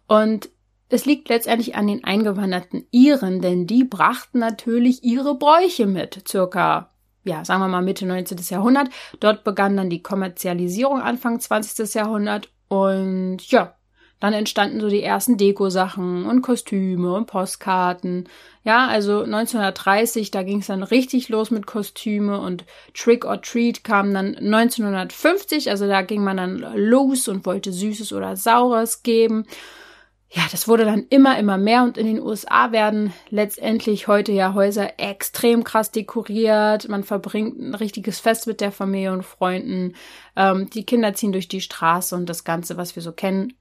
Und 0.08 0.50
es 0.90 1.06
liegt 1.06 1.30
letztendlich 1.30 1.76
an 1.76 1.86
den 1.86 2.04
eingewanderten 2.04 2.86
Iren, 2.90 3.42
denn 3.42 3.68
die 3.68 3.84
brachten 3.84 4.40
natürlich 4.40 5.04
ihre 5.04 5.36
Bräuche 5.36 5.86
mit, 5.86 6.28
circa, 6.28 6.90
ja, 7.24 7.46
sagen 7.46 7.62
wir 7.62 7.68
mal 7.68 7.84
Mitte 7.84 8.08
19. 8.08 8.40
Jahrhundert. 8.50 8.90
Dort 9.20 9.44
begann 9.44 9.78
dann 9.78 9.92
die 9.92 10.02
Kommerzialisierung 10.02 11.00
Anfang 11.00 11.40
20. 11.40 11.94
Jahrhundert 11.94 12.50
und 12.70 13.38
ja, 13.52 13.76
dann 14.20 14.34
entstanden 14.34 14.82
so 14.82 14.90
die 14.90 15.02
ersten 15.02 15.38
Deko-Sachen 15.38 16.26
und 16.26 16.42
Kostüme 16.42 17.14
und 17.14 17.28
Postkarten. 17.28 18.28
Ja, 18.64 18.88
also 18.88 19.22
1930, 19.22 20.32
da 20.32 20.44
ging 20.44 20.60
es 20.60 20.68
dann 20.68 20.84
richtig 20.84 21.30
los 21.30 21.52
mit 21.52 21.66
Kostüme 21.66 22.40
und 22.40 22.66
Trick 22.94 23.24
or 23.24 23.42
Treat 23.42 23.84
kam 23.84 24.14
dann 24.14 24.36
1950, 24.36 25.70
also 25.70 25.88
da 25.88 26.02
ging 26.02 26.24
man 26.24 26.38
dann 26.38 26.58
los 26.76 27.30
und 27.30 27.46
wollte 27.46 27.72
Süßes 27.72 28.12
oder 28.12 28.36
Saures 28.36 29.04
geben. 29.04 29.46
ja, 30.32 30.44
das 30.52 30.68
wurde 30.68 30.86
dann 30.86 31.08
immer, 31.10 31.40
immer 31.40 31.58
mehr 31.58 31.84
und 31.84 31.98
in 31.98 32.06
den 32.06 32.22
USA 32.22 32.72
werden 32.72 33.14
letztendlich 33.30 34.08
heute 34.08 34.32
ja 34.32 34.54
Häuser 34.54 35.00
extrem 35.00 35.64
krass 35.64 35.92
dekoriert. 35.92 36.88
Man 36.88 37.04
verbringt 37.04 37.58
ein 37.58 37.74
richtiges 37.74 38.20
Fest 38.20 38.46
mit 38.46 38.62
der 38.62 38.72
Familie 38.72 39.12
und 39.14 39.24
Freunden. 39.24 39.96
Ähm, 40.36 40.70
die 40.70 40.86
Kinder 40.86 41.14
ziehen 41.16 41.32
durch 41.32 41.48
die 41.48 41.62
Straße 41.62 42.16
und 42.16 42.28
das 42.28 42.44
Ganze, 42.44 42.78
was 42.78 42.96
wir 42.96 43.02
so 43.02 43.12
kennen. 43.12 43.54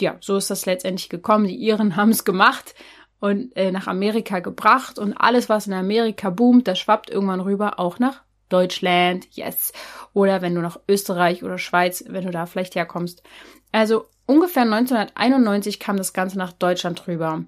Ja, 0.00 0.16
so 0.20 0.36
ist 0.36 0.50
das 0.50 0.66
letztendlich 0.66 1.08
gekommen. 1.08 1.46
Die 1.46 1.56
Iren 1.56 1.96
haben 1.96 2.10
es 2.10 2.24
gemacht 2.24 2.74
und 3.20 3.56
äh, 3.56 3.72
nach 3.72 3.86
Amerika 3.86 4.40
gebracht 4.40 4.98
und 4.98 5.14
alles, 5.14 5.48
was 5.48 5.66
in 5.66 5.72
Amerika 5.72 6.30
boomt, 6.30 6.68
das 6.68 6.78
schwappt 6.78 7.10
irgendwann 7.10 7.40
rüber 7.40 7.78
auch 7.78 7.98
nach 7.98 8.22
Deutschland, 8.48 9.26
yes. 9.32 9.72
Oder 10.12 10.42
wenn 10.42 10.54
du 10.54 10.60
nach 10.60 10.78
Österreich 10.88 11.42
oder 11.42 11.58
Schweiz, 11.58 12.04
wenn 12.06 12.24
du 12.24 12.30
da 12.30 12.46
vielleicht 12.46 12.74
herkommst. 12.74 13.22
Also 13.72 14.06
ungefähr 14.26 14.62
1991 14.62 15.80
kam 15.80 15.96
das 15.96 16.12
Ganze 16.12 16.38
nach 16.38 16.52
Deutschland 16.52 17.06
rüber. 17.08 17.44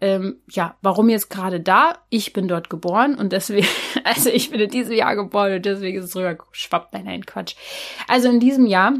Ähm, 0.00 0.42
ja, 0.50 0.76
warum 0.82 1.08
jetzt 1.08 1.30
gerade 1.30 1.60
da? 1.60 1.98
Ich 2.10 2.32
bin 2.32 2.48
dort 2.48 2.68
geboren 2.68 3.14
und 3.14 3.32
deswegen, 3.32 3.68
also 4.04 4.28
ich 4.28 4.50
bin 4.50 4.60
in 4.60 4.70
diesem 4.70 4.94
Jahr 4.94 5.14
geboren 5.14 5.54
und 5.54 5.64
deswegen 5.64 5.98
ist 5.98 6.06
es 6.06 6.16
rüber 6.16 6.34
geschwappt. 6.34 6.92
Nein, 6.92 7.04
nein, 7.04 7.24
Quatsch. 7.24 7.54
Also 8.08 8.28
in 8.28 8.40
diesem 8.40 8.66
Jahr 8.66 8.94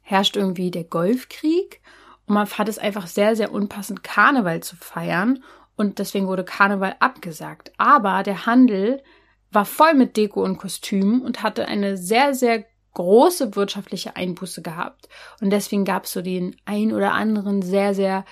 herrscht 0.00 0.36
irgendwie 0.36 0.70
der 0.70 0.84
Golfkrieg 0.84 1.82
und 2.28 2.34
man 2.34 2.46
fand 2.46 2.68
es 2.68 2.78
einfach 2.78 3.06
sehr, 3.06 3.34
sehr 3.34 3.52
unpassend, 3.52 4.04
Karneval 4.04 4.62
zu 4.62 4.76
feiern 4.76 5.42
und 5.76 5.98
deswegen 5.98 6.26
wurde 6.26 6.44
Karneval 6.44 6.96
abgesagt. 7.00 7.72
Aber 7.78 8.22
der 8.22 8.46
Handel 8.46 9.02
war 9.50 9.64
voll 9.64 9.94
mit 9.94 10.16
Deko 10.16 10.44
und 10.44 10.58
Kostümen 10.58 11.22
und 11.22 11.42
hatte 11.42 11.66
eine 11.66 11.96
sehr, 11.96 12.34
sehr 12.34 12.66
große 12.94 13.54
wirtschaftliche 13.54 14.16
Einbuße 14.16 14.60
gehabt. 14.60 15.08
Und 15.40 15.50
deswegen 15.50 15.84
gab 15.84 16.04
es 16.04 16.12
so 16.12 16.20
den 16.20 16.56
ein 16.64 16.92
oder 16.92 17.12
anderen 17.12 17.62
sehr, 17.62 17.94
sehr 17.94 18.24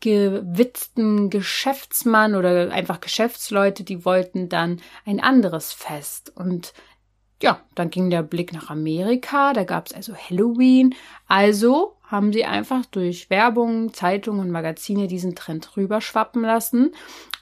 gewitzten 0.00 1.28
Geschäftsmann 1.28 2.36
oder 2.36 2.70
einfach 2.70 3.00
Geschäftsleute, 3.00 3.84
die 3.84 4.04
wollten 4.04 4.48
dann 4.48 4.80
ein 5.04 5.18
anderes 5.18 5.72
Fest. 5.72 6.32
Und 6.36 6.72
ja, 7.42 7.60
dann 7.74 7.90
ging 7.90 8.10
der 8.10 8.22
Blick 8.22 8.52
nach 8.52 8.70
Amerika, 8.70 9.52
da 9.52 9.64
gab 9.64 9.86
es 9.86 9.92
also 9.92 10.14
Halloween. 10.14 10.94
Also 11.26 11.96
haben 12.12 12.32
sie 12.32 12.44
einfach 12.44 12.86
durch 12.86 13.30
Werbung, 13.30 13.92
Zeitungen 13.92 14.40
und 14.40 14.50
Magazine 14.50 15.08
diesen 15.08 15.34
Trend 15.34 15.76
rüberschwappen 15.76 16.42
lassen. 16.42 16.94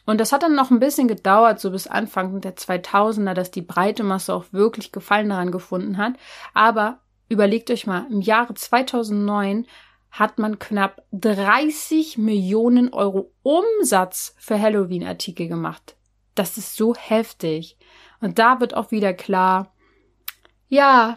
Und 0.07 0.19
das 0.19 0.33
hat 0.33 0.43
dann 0.43 0.55
noch 0.55 0.71
ein 0.71 0.81
bisschen 0.81 1.09
gedauert, 1.09 1.61
so 1.61 1.71
bis 1.71 1.87
Anfang 1.87 2.41
der 2.41 2.57
2000er, 2.57 3.35
dass 3.35 3.51
die 3.51 3.63
breite 3.63 4.03
Masse 4.03 4.33
auch 4.33 4.47
wirklich 4.53 4.93
Gefallen 4.93 5.29
daran 5.29 5.53
gefunden 5.53 5.99
hat. 5.99 6.15
Aber 6.55 7.01
überlegt 7.29 7.71
euch 7.71 7.87
mal, 7.87 8.07
im 8.11 8.23
Jahre 8.23 8.55
2009 8.55 9.67
hat 10.11 10.39
man 10.39 10.59
knapp 10.59 11.03
30 11.13 12.19
Millionen 12.19 12.93
Euro 12.93 13.33
Umsatz 13.43 14.35
für 14.39 14.59
Halloween-Artikel 14.61 15.49
gemacht. 15.49 15.97
Das 16.35 16.57
ist 16.57 16.77
so 16.77 16.95
heftig. 16.95 17.77
Und 18.21 18.39
da 18.39 18.61
wird 18.61 18.75
auch 18.75 18.91
wieder 18.91 19.15
klar, 19.15 19.73
ja, 20.69 21.17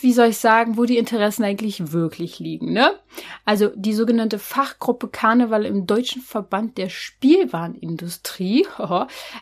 wie 0.00 0.12
soll 0.12 0.28
ich 0.28 0.38
sagen, 0.38 0.76
wo 0.76 0.84
die 0.84 0.98
Interessen 0.98 1.44
eigentlich 1.44 1.92
wirklich 1.92 2.38
liegen, 2.38 2.72
ne? 2.72 2.98
Also 3.44 3.70
die 3.74 3.94
sogenannte 3.94 4.38
Fachgruppe 4.38 5.08
Karneval 5.08 5.64
im 5.64 5.86
Deutschen 5.86 6.22
Verband 6.22 6.78
der 6.78 6.88
Spielwarenindustrie 6.88 8.66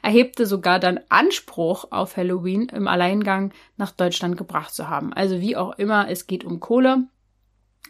erhebte 0.03 0.47
sogar 0.47 0.79
dann 0.79 1.01
Anspruch 1.09 1.87
auf 1.91 2.17
Halloween 2.17 2.69
im 2.69 2.89
Alleingang 2.89 3.53
nach 3.77 3.91
Deutschland 3.91 4.37
gebracht 4.37 4.75
zu 4.75 4.89
haben. 4.89 5.13
Also 5.13 5.41
wie 5.41 5.57
auch 5.57 5.79
immer, 5.79 6.09
es 6.09 6.27
geht 6.27 6.45
um 6.45 6.61
Kohle. 6.61 7.05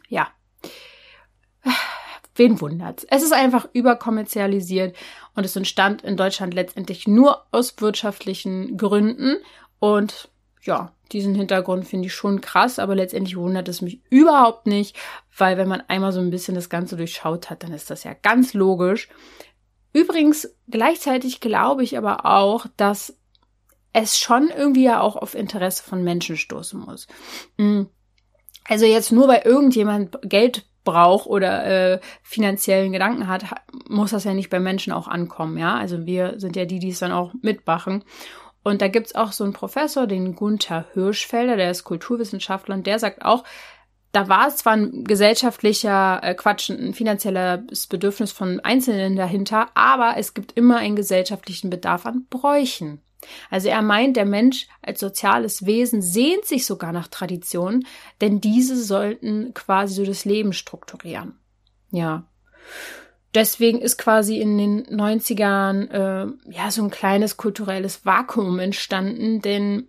Ja. 0.08 0.28
Wen 2.36 2.60
wundert's? 2.60 3.04
Es 3.04 3.22
ist 3.22 3.32
einfach 3.32 3.68
überkommerzialisiert 3.72 4.96
und 5.36 5.44
es 5.44 5.54
entstand 5.54 6.02
in 6.02 6.16
Deutschland 6.16 6.52
letztendlich 6.52 7.06
nur 7.06 7.46
aus 7.52 7.80
wirtschaftlichen 7.80 8.76
Gründen 8.76 9.36
und 9.78 10.30
ja, 10.64 10.92
diesen 11.12 11.34
Hintergrund 11.34 11.86
finde 11.86 12.06
ich 12.06 12.14
schon 12.14 12.40
krass, 12.40 12.78
aber 12.78 12.94
letztendlich 12.94 13.36
wundert 13.36 13.68
es 13.68 13.82
mich 13.82 14.00
überhaupt 14.10 14.66
nicht, 14.66 14.96
weil 15.36 15.56
wenn 15.56 15.68
man 15.68 15.82
einmal 15.88 16.12
so 16.12 16.20
ein 16.20 16.30
bisschen 16.30 16.54
das 16.54 16.70
Ganze 16.70 16.96
durchschaut 16.96 17.50
hat, 17.50 17.62
dann 17.62 17.72
ist 17.72 17.90
das 17.90 18.04
ja 18.04 18.14
ganz 18.14 18.54
logisch. 18.54 19.08
Übrigens, 19.92 20.56
gleichzeitig 20.68 21.40
glaube 21.40 21.84
ich 21.84 21.96
aber 21.96 22.26
auch, 22.26 22.66
dass 22.76 23.16
es 23.92 24.18
schon 24.18 24.48
irgendwie 24.48 24.84
ja 24.84 25.00
auch 25.00 25.14
auf 25.14 25.34
Interesse 25.34 25.84
von 25.84 26.02
Menschen 26.02 26.36
stoßen 26.36 26.80
muss. 26.80 27.06
Hm. 27.58 27.88
Also 28.64 28.86
jetzt 28.86 29.12
nur 29.12 29.28
weil 29.28 29.42
irgendjemand 29.44 30.18
Geld 30.22 30.66
braucht 30.82 31.26
oder 31.26 31.64
äh, 31.64 32.00
finanziellen 32.22 32.92
Gedanken 32.92 33.28
hat, 33.28 33.44
muss 33.88 34.10
das 34.10 34.24
ja 34.24 34.34
nicht 34.34 34.50
bei 34.50 34.60
Menschen 34.60 34.92
auch 34.92 35.06
ankommen, 35.06 35.58
ja. 35.58 35.76
Also 35.76 36.06
wir 36.06 36.40
sind 36.40 36.56
ja 36.56 36.64
die, 36.64 36.78
die 36.78 36.90
es 36.90 36.98
dann 36.98 37.12
auch 37.12 37.32
mitmachen. 37.40 38.04
Und 38.64 38.80
da 38.82 38.88
gibt's 38.88 39.14
auch 39.14 39.30
so 39.30 39.44
einen 39.44 39.52
Professor, 39.52 40.06
den 40.06 40.34
Gunther 40.34 40.86
Hirschfelder, 40.94 41.56
der 41.56 41.70
ist 41.70 41.84
Kulturwissenschaftler 41.84 42.74
und 42.74 42.86
der 42.86 42.98
sagt 42.98 43.24
auch, 43.24 43.44
da 44.10 44.28
war 44.28 44.48
es 44.48 44.56
zwar 44.56 44.74
ein 44.74 45.04
gesellschaftlicher 45.04 46.20
äh, 46.22 46.34
Quatsch, 46.34 46.70
ein 46.70 46.94
finanzielles 46.94 47.86
Bedürfnis 47.88 48.32
von 48.32 48.60
Einzelnen 48.60 49.16
dahinter, 49.16 49.68
aber 49.74 50.14
es 50.16 50.34
gibt 50.34 50.52
immer 50.52 50.78
einen 50.78 50.96
gesellschaftlichen 50.96 51.68
Bedarf 51.68 52.06
an 52.06 52.26
Bräuchen. 52.30 53.02
Also 53.50 53.68
er 53.68 53.82
meint, 53.82 54.16
der 54.16 54.26
Mensch 54.26 54.66
als 54.82 55.00
soziales 55.00 55.66
Wesen 55.66 56.00
sehnt 56.00 56.44
sich 56.44 56.64
sogar 56.64 56.92
nach 56.92 57.08
Traditionen, 57.08 57.86
denn 58.20 58.40
diese 58.40 58.82
sollten 58.82 59.52
quasi 59.52 59.94
so 59.94 60.04
das 60.04 60.24
Leben 60.24 60.52
strukturieren. 60.52 61.38
Ja 61.90 62.24
deswegen 63.34 63.80
ist 63.80 63.98
quasi 63.98 64.38
in 64.38 64.58
den 64.58 64.86
90ern 64.86 65.90
äh, 65.90 66.32
ja 66.50 66.70
so 66.70 66.82
ein 66.82 66.90
kleines 66.90 67.36
kulturelles 67.36 68.04
Vakuum 68.04 68.58
entstanden, 68.58 69.40
denn 69.40 69.88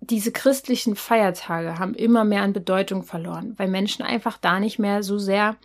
diese 0.00 0.32
christlichen 0.32 0.96
Feiertage 0.96 1.78
haben 1.78 1.94
immer 1.94 2.24
mehr 2.24 2.42
an 2.42 2.52
Bedeutung 2.52 3.02
verloren, 3.02 3.54
weil 3.58 3.68
Menschen 3.68 4.02
einfach 4.02 4.38
da 4.38 4.58
nicht 4.58 4.78
mehr 4.78 5.02
so 5.02 5.18
sehr 5.18 5.56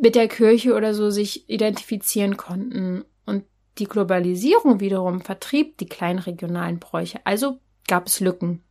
mit 0.00 0.14
der 0.14 0.28
Kirche 0.28 0.74
oder 0.74 0.94
so 0.94 1.10
sich 1.10 1.48
identifizieren 1.48 2.36
konnten. 2.36 3.04
Und 3.26 3.44
die 3.78 3.84
Globalisierung 3.84 4.80
wiederum 4.80 5.20
vertrieb 5.20 5.78
die 5.78 5.86
kleinen 5.86 6.18
regionalen 6.18 6.78
Bräuche. 6.78 7.20
Also 7.24 7.58
gab 7.88 8.06
es 8.06 8.20
Lücken. 8.20 8.62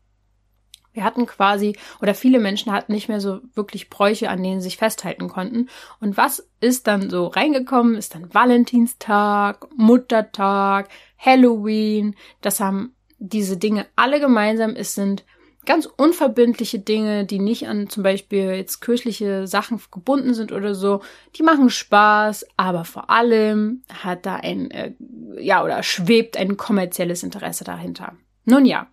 Wir 0.99 1.05
hatten 1.05 1.25
quasi, 1.27 1.77
oder 2.01 2.13
viele 2.13 2.39
Menschen 2.39 2.73
hatten 2.73 2.91
nicht 2.91 3.07
mehr 3.07 3.21
so 3.21 3.39
wirklich 3.53 3.89
Bräuche, 3.89 4.29
an 4.29 4.43
denen 4.43 4.59
sie 4.59 4.65
sich 4.65 4.75
festhalten 4.75 5.29
konnten. 5.29 5.69
Und 6.01 6.17
was 6.17 6.49
ist 6.59 6.87
dann 6.87 7.09
so 7.09 7.27
reingekommen? 7.27 7.95
Ist 7.95 8.15
dann 8.15 8.33
Valentinstag, 8.33 9.65
Muttertag, 9.77 10.89
Halloween. 11.17 12.17
Das 12.41 12.59
haben 12.59 12.93
diese 13.17 13.55
Dinge 13.55 13.85
alle 13.95 14.19
gemeinsam. 14.19 14.75
Es 14.75 14.93
sind 14.93 15.23
ganz 15.65 15.85
unverbindliche 15.85 16.79
Dinge, 16.79 17.23
die 17.23 17.39
nicht 17.39 17.69
an 17.69 17.87
zum 17.87 18.03
Beispiel 18.03 18.55
jetzt 18.55 18.81
kirchliche 18.81 19.47
Sachen 19.47 19.79
gebunden 19.89 20.33
sind 20.33 20.51
oder 20.51 20.75
so. 20.75 20.99
Die 21.37 21.43
machen 21.43 21.69
Spaß, 21.69 22.45
aber 22.57 22.83
vor 22.83 23.09
allem 23.09 23.83
hat 24.03 24.25
da 24.25 24.35
ein, 24.35 24.69
äh, 24.71 24.91
ja, 25.39 25.63
oder 25.63 25.81
schwebt 25.81 26.35
ein 26.35 26.57
kommerzielles 26.57 27.23
Interesse 27.23 27.63
dahinter. 27.63 28.17
Nun 28.43 28.65
ja, 28.65 28.87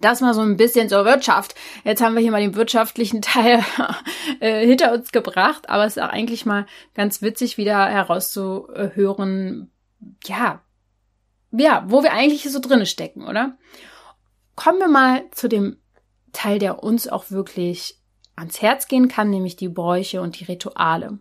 das 0.00 0.20
mal 0.20 0.34
so 0.34 0.40
ein 0.40 0.56
bisschen 0.56 0.88
zur 0.88 1.04
Wirtschaft. 1.04 1.54
Jetzt 1.84 2.02
haben 2.02 2.14
wir 2.14 2.22
hier 2.22 2.30
mal 2.30 2.40
den 2.40 2.54
wirtschaftlichen 2.54 3.22
Teil 3.22 3.64
äh, 4.40 4.66
hinter 4.66 4.92
uns 4.92 5.12
gebracht, 5.12 5.68
aber 5.68 5.84
es 5.84 5.96
ist 5.96 6.02
auch 6.02 6.08
eigentlich 6.08 6.46
mal 6.46 6.66
ganz 6.94 7.22
witzig, 7.22 7.56
wieder 7.58 7.86
herauszuhören, 7.86 9.70
ja, 10.24 10.62
ja, 11.52 11.84
wo 11.88 12.02
wir 12.02 12.12
eigentlich 12.12 12.50
so 12.50 12.60
drinne 12.60 12.86
stecken, 12.86 13.26
oder? 13.26 13.58
Kommen 14.54 14.78
wir 14.78 14.88
mal 14.88 15.24
zu 15.32 15.48
dem 15.48 15.78
Teil, 16.32 16.58
der 16.58 16.82
uns 16.82 17.08
auch 17.08 17.30
wirklich 17.30 17.99
ans 18.40 18.60
Herz 18.60 18.88
gehen 18.88 19.08
kann, 19.08 19.30
nämlich 19.30 19.54
die 19.54 19.68
Bräuche 19.68 20.20
und 20.20 20.40
die 20.40 20.44
Rituale. 20.44 21.18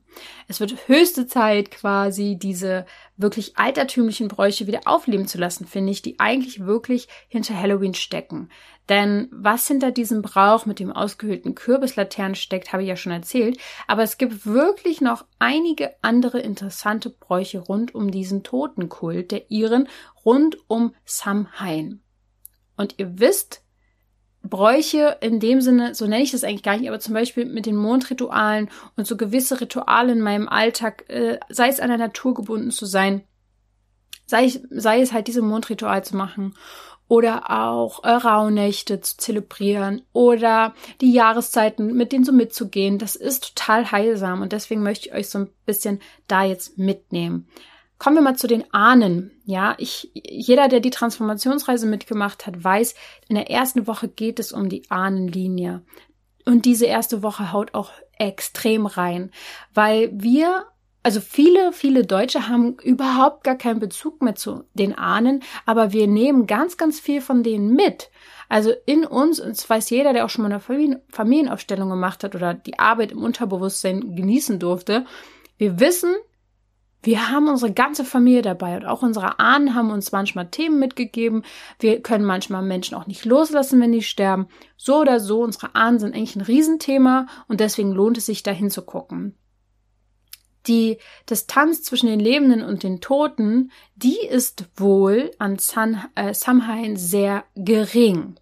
Es 0.48 0.60
wird 0.60 0.88
höchste 0.88 1.28
Zeit, 1.28 1.70
quasi 1.70 2.38
diese 2.42 2.86
wirklich 3.18 3.58
altertümlichen 3.58 4.30
Bräuche 4.30 4.66
wieder 4.66 4.82
aufleben 4.86 5.28
zu 5.28 5.38
lassen, 5.38 5.68
finde 5.68 5.92
ich, 5.92 6.02
die 6.02 6.20
eigentlich 6.20 6.66
wirklich 6.66 7.08
hinter 7.28 7.60
Halloween 7.60 7.94
stecken. 7.94 8.50
Denn 8.88 9.28
was 9.32 9.68
hinter 9.68 9.92
diesem 9.92 10.24
Brauch 10.24 10.66
mit 10.66 10.80
dem 10.80 10.92
ausgehöhlten 10.92 11.54
Kürbislaternen 11.54 12.36
steckt, 12.36 12.74
habe 12.74 12.82
ich 12.82 12.90
ja 12.90 12.96
schon 12.96 13.12
erzählt. 13.12 13.60
Aber 13.86 14.02
es 14.02 14.18
gibt 14.18 14.48
wirklich 14.48 15.00
noch 15.00 15.26
einige 15.38 15.94
andere 16.02 16.40
interessante 16.40 17.12
Bräuche 17.12 17.60
rund 17.60 17.94
um 17.94 18.10
diesen 18.10 18.42
Totenkult 18.42 19.32
der 19.32 19.52
Iren, 19.52 19.88
rund 20.26 20.58
um 20.68 20.96
Samhain. 21.06 22.02
Und 22.78 22.96
ihr 22.98 23.20
wisst, 23.20 23.62
Bräuche 24.50 25.18
in 25.22 25.40
dem 25.40 25.62
Sinne, 25.62 25.96
so 25.96 26.06
nenne 26.06 26.24
ich 26.24 26.32
das 26.32 26.44
eigentlich 26.44 26.64
gar 26.64 26.78
nicht, 26.78 26.90
aber 26.90 27.00
zum 27.00 27.14
Beispiel 27.14 27.46
mit 27.46 27.66
den 27.66 27.76
Mondritualen 27.76 28.70
und 28.96 29.08
so 29.08 29.18
gewisse 29.18 29.62
Rituale 29.62 30.12
in 30.14 30.22
meinem 30.22 30.48
Alltag, 30.48 31.06
äh, 31.10 31.40
sei 31.50 31.70
es 31.70 31.80
an 31.80 31.90
der 31.90 31.98
Natur 31.98 32.34
gebunden 32.34 32.72
zu 32.72 32.86
sein, 32.86 33.24
sei, 34.26 34.52
sei 34.70 35.02
es 35.02 35.14
halt 35.14 35.28
diese 35.28 35.42
Mondritual 35.42 36.04
zu 36.04 36.16
machen 36.16 36.54
oder 37.10 37.50
auch 37.50 38.04
äh, 38.04 38.10
Rauhnächte 38.10 39.02
zu 39.02 39.18
zelebrieren 39.18 40.04
oder 40.14 40.76
die 41.02 41.12
Jahreszeiten 41.12 41.94
mit 41.96 42.12
denen 42.12 42.24
so 42.24 42.32
mitzugehen. 42.32 43.00
Das 43.00 43.16
ist 43.16 43.56
total 43.56 43.92
heilsam 43.92 44.42
und 44.42 44.54
deswegen 44.54 44.84
möchte 44.84 45.10
ich 45.10 45.16
euch 45.16 45.30
so 45.30 45.40
ein 45.40 45.50
bisschen 45.66 46.00
da 46.28 46.44
jetzt 46.44 46.78
mitnehmen. 46.78 47.48
Kommen 48.00 48.16
wir 48.16 48.24
mal 48.24 48.38
zu 48.38 48.48
den 48.48 48.74
Ahnen. 48.74 49.32
Ja, 49.44 49.76
ich, 49.78 50.10
jeder, 50.14 50.70
der 50.70 50.80
die 50.80 50.90
Transformationsreise 50.90 51.86
mitgemacht 51.86 52.48
hat, 52.48 52.64
weiß, 52.64 52.96
in 53.28 53.36
der 53.36 53.52
ersten 53.52 53.88
Woche 53.88 54.08
geht 54.08 54.40
es 54.40 54.54
um 54.54 54.70
die 54.70 54.90
Ahnenlinie. 54.90 55.84
Und 56.46 56.66
diese 56.66 56.86
erste 56.86 57.22
Woche 57.22 57.52
haut 57.52 57.74
auch 57.74 57.92
extrem 58.18 58.86
rein, 58.86 59.32
weil 59.74 60.10
wir 60.14 60.66
also 61.02 61.22
viele, 61.22 61.72
viele 61.72 62.06
Deutsche 62.06 62.50
haben 62.50 62.78
überhaupt 62.80 63.46
gar 63.46 63.56
keinen 63.56 63.80
Bezug 63.80 64.22
mehr 64.22 64.36
zu 64.36 64.66
den 64.74 64.98
Ahnen, 64.98 65.44
aber 65.66 65.94
wir 65.94 66.08
nehmen 66.08 66.46
ganz, 66.46 66.76
ganz 66.76 67.00
viel 67.00 67.22
von 67.22 67.42
denen 67.42 67.74
mit. 67.74 68.10
Also 68.50 68.74
in 68.86 69.06
uns, 69.06 69.40
und 69.40 69.52
das 69.52 69.70
weiß 69.70 69.90
jeder, 69.92 70.12
der 70.12 70.26
auch 70.26 70.30
schon 70.30 70.44
mal 70.44 70.52
eine 70.52 71.00
Familienaufstellung 71.10 71.90
gemacht 71.90 72.24
hat 72.24 72.36
oder 72.36 72.54
die 72.54 72.80
Arbeit 72.80 73.14
im 73.14 73.24
Unterbewusstsein 73.24 74.16
genießen 74.16 74.60
durfte, 74.60 75.06
wir 75.58 75.80
wissen, 75.80 76.16
wir 77.02 77.30
haben 77.30 77.48
unsere 77.48 77.72
ganze 77.72 78.04
Familie 78.04 78.42
dabei 78.42 78.76
und 78.76 78.86
auch 78.86 79.02
unsere 79.02 79.40
Ahnen 79.40 79.74
haben 79.74 79.92
uns 79.92 80.12
manchmal 80.12 80.50
Themen 80.50 80.80
mitgegeben. 80.80 81.44
Wir 81.80 82.02
können 82.02 82.26
manchmal 82.26 82.62
Menschen 82.62 82.96
auch 82.96 83.08
nicht 83.08 83.24
loslassen, 83.24 83.80
wenn 83.80 83.94
die 83.94 84.02
sterben. 84.02 84.48
So 84.76 85.00
oder 85.00 85.20
so, 85.20 85.42
unsere 85.42 85.76
Ahnen 85.76 86.00
sind 86.00 86.14
eigentlich 86.14 86.36
ein 86.36 86.42
Riesenthema 86.42 87.28
und 87.48 87.62
deswegen 87.62 87.92
lohnt 87.92 88.18
es 88.18 88.26
sich, 88.26 88.44
da 88.44 88.52
hinzugucken. 88.52 89.38
Die 90.68 90.98
Distanz 91.30 91.84
zwischen 91.84 92.08
den 92.08 92.20
Lebenden 92.20 92.64
und 92.64 92.84
den 92.84 93.00
Toten, 93.00 93.72
die 93.96 94.20
ist 94.20 94.66
wohl 94.76 95.32
an 95.40 95.58
San, 95.58 96.04
äh, 96.16 96.34
Samhain 96.34 96.98
sehr 96.98 97.46
gering. 97.56 98.36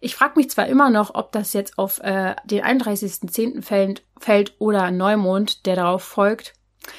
Ich 0.00 0.14
frage 0.14 0.34
mich 0.36 0.50
zwar 0.50 0.68
immer 0.68 0.88
noch, 0.88 1.14
ob 1.14 1.32
das 1.32 1.52
jetzt 1.52 1.78
auf 1.78 1.98
äh, 2.00 2.36
den 2.44 2.64
31.10. 2.64 3.62
Fällt, 3.62 4.04
fällt 4.18 4.54
oder 4.60 4.90
Neumond, 4.92 5.66
der 5.66 5.76
darauf 5.76 6.04
folgt. 6.04 6.54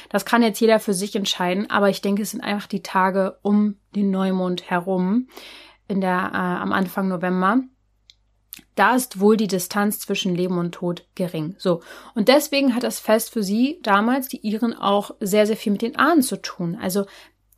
Das 0.10 0.26
kann 0.26 0.44
jetzt 0.44 0.60
jeder 0.60 0.80
für 0.80 0.94
sich 0.94 1.16
entscheiden, 1.16 1.70
aber 1.70 1.90
ich 1.90 2.02
denke, 2.02 2.22
es 2.22 2.32
sind 2.32 2.42
einfach 2.42 2.68
die 2.68 2.84
Tage 2.84 3.38
um 3.42 3.78
den 3.96 4.12
Neumond 4.12 4.70
herum 4.70 5.28
in 5.88 6.02
der 6.02 6.32
äh, 6.34 6.38
am 6.38 6.72
Anfang 6.72 7.08
November. 7.08 7.62
Da 8.76 8.96
ist 8.96 9.20
wohl 9.20 9.38
die 9.38 9.48
Distanz 9.48 10.00
zwischen 10.00 10.36
Leben 10.36 10.58
und 10.58 10.74
Tod 10.74 11.06
gering. 11.16 11.56
So. 11.58 11.82
Und 12.16 12.28
deswegen 12.28 12.76
hat 12.76 12.84
das 12.84 13.00
Fest 13.00 13.32
für 13.32 13.44
sie 13.44 13.80
damals, 13.84 14.28
die 14.28 14.46
Iren, 14.48 14.74
auch 14.74 15.12
sehr, 15.20 15.46
sehr 15.46 15.58
viel 15.58 15.72
mit 15.72 15.82
den 15.82 15.96
Ahnen 15.96 16.22
zu 16.22 16.42
tun. 16.42 16.78
Also 16.80 17.06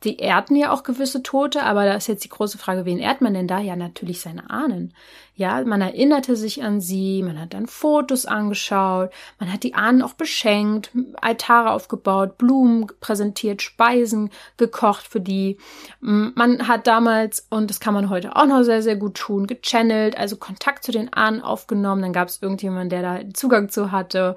die 0.04 0.18
ehrten 0.18 0.56
ja 0.56 0.72
auch 0.72 0.82
gewisse 0.82 1.22
Tote, 1.22 1.62
aber 1.62 1.84
da 1.84 1.94
ist 1.94 2.06
jetzt 2.06 2.24
die 2.24 2.28
große 2.28 2.58
Frage, 2.58 2.84
wen 2.84 2.98
ehrt 2.98 3.20
man 3.20 3.34
denn 3.34 3.48
da? 3.48 3.58
Ja, 3.58 3.76
natürlich 3.76 4.20
seine 4.20 4.50
Ahnen. 4.50 4.94
Ja, 5.34 5.62
man 5.64 5.80
erinnerte 5.80 6.36
sich 6.36 6.62
an 6.62 6.80
sie, 6.80 7.22
man 7.22 7.38
hat 7.40 7.52
dann 7.52 7.66
Fotos 7.66 8.24
angeschaut, 8.24 9.10
man 9.38 9.52
hat 9.52 9.62
die 9.64 9.74
Ahnen 9.74 10.02
auch 10.02 10.14
beschenkt, 10.14 10.90
Altare 11.20 11.72
aufgebaut, 11.72 12.38
Blumen 12.38 12.86
präsentiert, 13.00 13.60
Speisen 13.60 14.30
gekocht 14.56 15.06
für 15.06 15.20
die. 15.20 15.58
Man 16.00 16.68
hat 16.68 16.86
damals, 16.86 17.46
und 17.50 17.68
das 17.68 17.80
kann 17.80 17.94
man 17.94 18.08
heute 18.08 18.34
auch 18.34 18.46
noch 18.46 18.62
sehr, 18.62 18.82
sehr 18.82 18.96
gut 18.96 19.14
tun, 19.14 19.46
gechannelt, 19.46 20.16
also 20.16 20.36
Kontakt 20.36 20.84
zu 20.84 20.92
den 20.92 21.12
Ahnen 21.12 21.42
aufgenommen, 21.42 22.02
dann 22.02 22.12
gab 22.12 22.28
es 22.28 22.40
irgendjemanden, 22.40 22.88
der 22.90 23.02
da 23.02 23.20
Zugang 23.34 23.68
zu 23.68 23.92
hatte. 23.92 24.36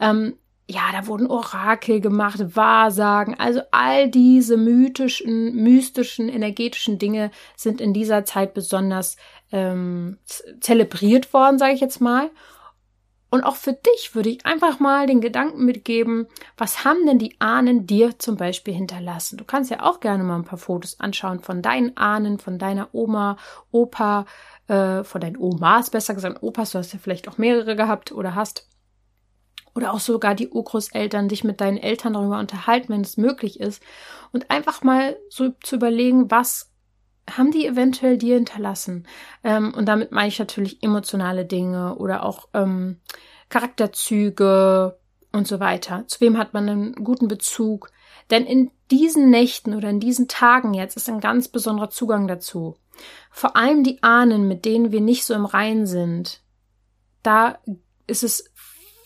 Ähm, 0.00 0.34
ja, 0.70 0.82
da 0.92 1.06
wurden 1.06 1.26
Orakel 1.26 2.00
gemacht, 2.00 2.54
Wahrsagen, 2.54 3.34
also 3.38 3.62
all 3.70 4.10
diese 4.10 4.58
mythischen, 4.58 5.54
mystischen, 5.54 6.28
energetischen 6.28 6.98
Dinge 6.98 7.30
sind 7.56 7.80
in 7.80 7.94
dieser 7.94 8.26
Zeit 8.26 8.52
besonders 8.52 9.16
ähm, 9.50 10.18
zelebriert 10.60 11.32
worden, 11.32 11.58
sage 11.58 11.72
ich 11.72 11.80
jetzt 11.80 12.02
mal. 12.02 12.30
Und 13.30 13.44
auch 13.44 13.56
für 13.56 13.72
dich 13.72 14.14
würde 14.14 14.28
ich 14.28 14.44
einfach 14.44 14.78
mal 14.78 15.06
den 15.06 15.20
Gedanken 15.22 15.64
mitgeben, 15.64 16.26
was 16.56 16.84
haben 16.84 17.04
denn 17.06 17.18
die 17.18 17.36
Ahnen 17.40 17.86
dir 17.86 18.18
zum 18.18 18.36
Beispiel 18.36 18.74
hinterlassen? 18.74 19.38
Du 19.38 19.44
kannst 19.44 19.70
ja 19.70 19.82
auch 19.82 20.00
gerne 20.00 20.24
mal 20.24 20.36
ein 20.36 20.44
paar 20.44 20.58
Fotos 20.58 21.00
anschauen 21.00 21.40
von 21.40 21.62
deinen 21.62 21.96
Ahnen, 21.96 22.38
von 22.38 22.58
deiner 22.58 22.88
Oma, 22.92 23.36
Opa, 23.70 24.26
äh, 24.66 25.02
von 25.02 25.20
deinen 25.20 25.36
Omas, 25.36 25.90
besser 25.90 26.14
gesagt, 26.14 26.42
Opas, 26.42 26.72
du 26.72 26.78
hast 26.78 26.92
ja 26.92 26.98
vielleicht 26.98 27.28
auch 27.28 27.38
mehrere 27.38 27.76
gehabt 27.76 28.12
oder 28.12 28.34
hast 28.34 28.66
oder 29.78 29.94
auch 29.94 30.00
sogar 30.00 30.34
die 30.34 30.48
Urgroßeltern 30.48 31.28
dich 31.28 31.44
mit 31.44 31.60
deinen 31.60 31.76
Eltern 31.76 32.14
darüber 32.14 32.40
unterhalten, 32.40 32.88
wenn 32.88 33.02
es 33.02 33.16
möglich 33.16 33.60
ist. 33.60 33.80
Und 34.32 34.50
einfach 34.50 34.82
mal 34.82 35.16
so 35.30 35.50
zu 35.62 35.76
überlegen, 35.76 36.32
was 36.32 36.72
haben 37.30 37.52
die 37.52 37.64
eventuell 37.64 38.18
dir 38.18 38.34
hinterlassen? 38.34 39.06
Ähm, 39.44 39.72
und 39.72 39.86
damit 39.86 40.10
meine 40.10 40.26
ich 40.26 40.38
natürlich 40.40 40.82
emotionale 40.82 41.44
Dinge 41.44 41.94
oder 41.94 42.24
auch 42.24 42.48
ähm, 42.54 42.98
Charakterzüge 43.50 44.98
und 45.32 45.46
so 45.46 45.60
weiter. 45.60 46.02
Zu 46.08 46.22
wem 46.22 46.38
hat 46.38 46.54
man 46.54 46.68
einen 46.68 46.92
guten 47.04 47.28
Bezug? 47.28 47.92
Denn 48.30 48.46
in 48.46 48.72
diesen 48.90 49.30
Nächten 49.30 49.74
oder 49.74 49.90
in 49.90 50.00
diesen 50.00 50.26
Tagen 50.26 50.74
jetzt 50.74 50.96
ist 50.96 51.08
ein 51.08 51.20
ganz 51.20 51.46
besonderer 51.46 51.90
Zugang 51.90 52.26
dazu. 52.26 52.74
Vor 53.30 53.54
allem 53.54 53.84
die 53.84 54.02
Ahnen, 54.02 54.48
mit 54.48 54.64
denen 54.64 54.90
wir 54.90 55.00
nicht 55.00 55.24
so 55.24 55.34
im 55.34 55.44
Reinen 55.44 55.86
sind. 55.86 56.42
Da 57.22 57.60
ist 58.08 58.24
es 58.24 58.50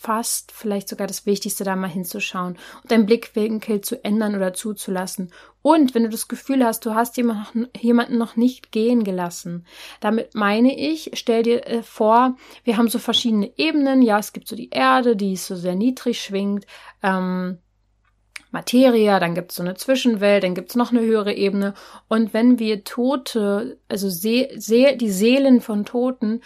fast 0.03 0.51
vielleicht 0.51 0.89
sogar 0.89 1.07
das 1.07 1.25
Wichtigste, 1.25 1.63
da 1.63 1.77
mal 1.77 1.87
hinzuschauen 1.87 2.57
und 2.81 2.91
deinen 2.91 3.05
Blickwinkel 3.05 3.79
zu 3.79 4.03
ändern 4.03 4.35
oder 4.35 4.53
zuzulassen. 4.53 5.31
Und 5.61 5.95
wenn 5.95 6.03
du 6.03 6.09
das 6.09 6.27
Gefühl 6.27 6.65
hast, 6.65 6.85
du 6.85 6.93
hast 6.93 7.15
jemanden 7.15 8.17
noch 8.17 8.35
nicht 8.35 8.73
gehen 8.73 9.05
gelassen, 9.05 9.65
damit 10.01 10.35
meine 10.35 10.77
ich, 10.77 11.11
stell 11.13 11.43
dir 11.43 11.65
äh, 11.65 11.83
vor, 11.83 12.35
wir 12.65 12.75
haben 12.75 12.89
so 12.89 12.99
verschiedene 12.99 13.57
Ebenen. 13.57 14.01
Ja, 14.01 14.19
es 14.19 14.33
gibt 14.33 14.49
so 14.49 14.57
die 14.57 14.71
Erde, 14.71 15.15
die 15.15 15.37
so 15.37 15.55
sehr 15.55 15.75
niedrig 15.75 16.21
schwingt. 16.21 16.65
Ähm, 17.01 17.59
Materia, 18.51 19.21
dann 19.21 19.35
gibt 19.35 19.51
es 19.51 19.57
so 19.57 19.63
eine 19.63 19.75
Zwischenwelt, 19.75 20.43
dann 20.43 20.53
gibt 20.53 20.69
es 20.69 20.75
noch 20.75 20.91
eine 20.91 21.01
höhere 21.01 21.33
Ebene. 21.33 21.73
Und 22.09 22.33
wenn 22.33 22.59
wir 22.59 22.83
Tote, 22.83 23.79
also 23.87 24.09
See, 24.09 24.49
See, 24.57 24.97
die 24.97 25.09
Seelen 25.09 25.61
von 25.61 25.85
Toten 25.85 26.41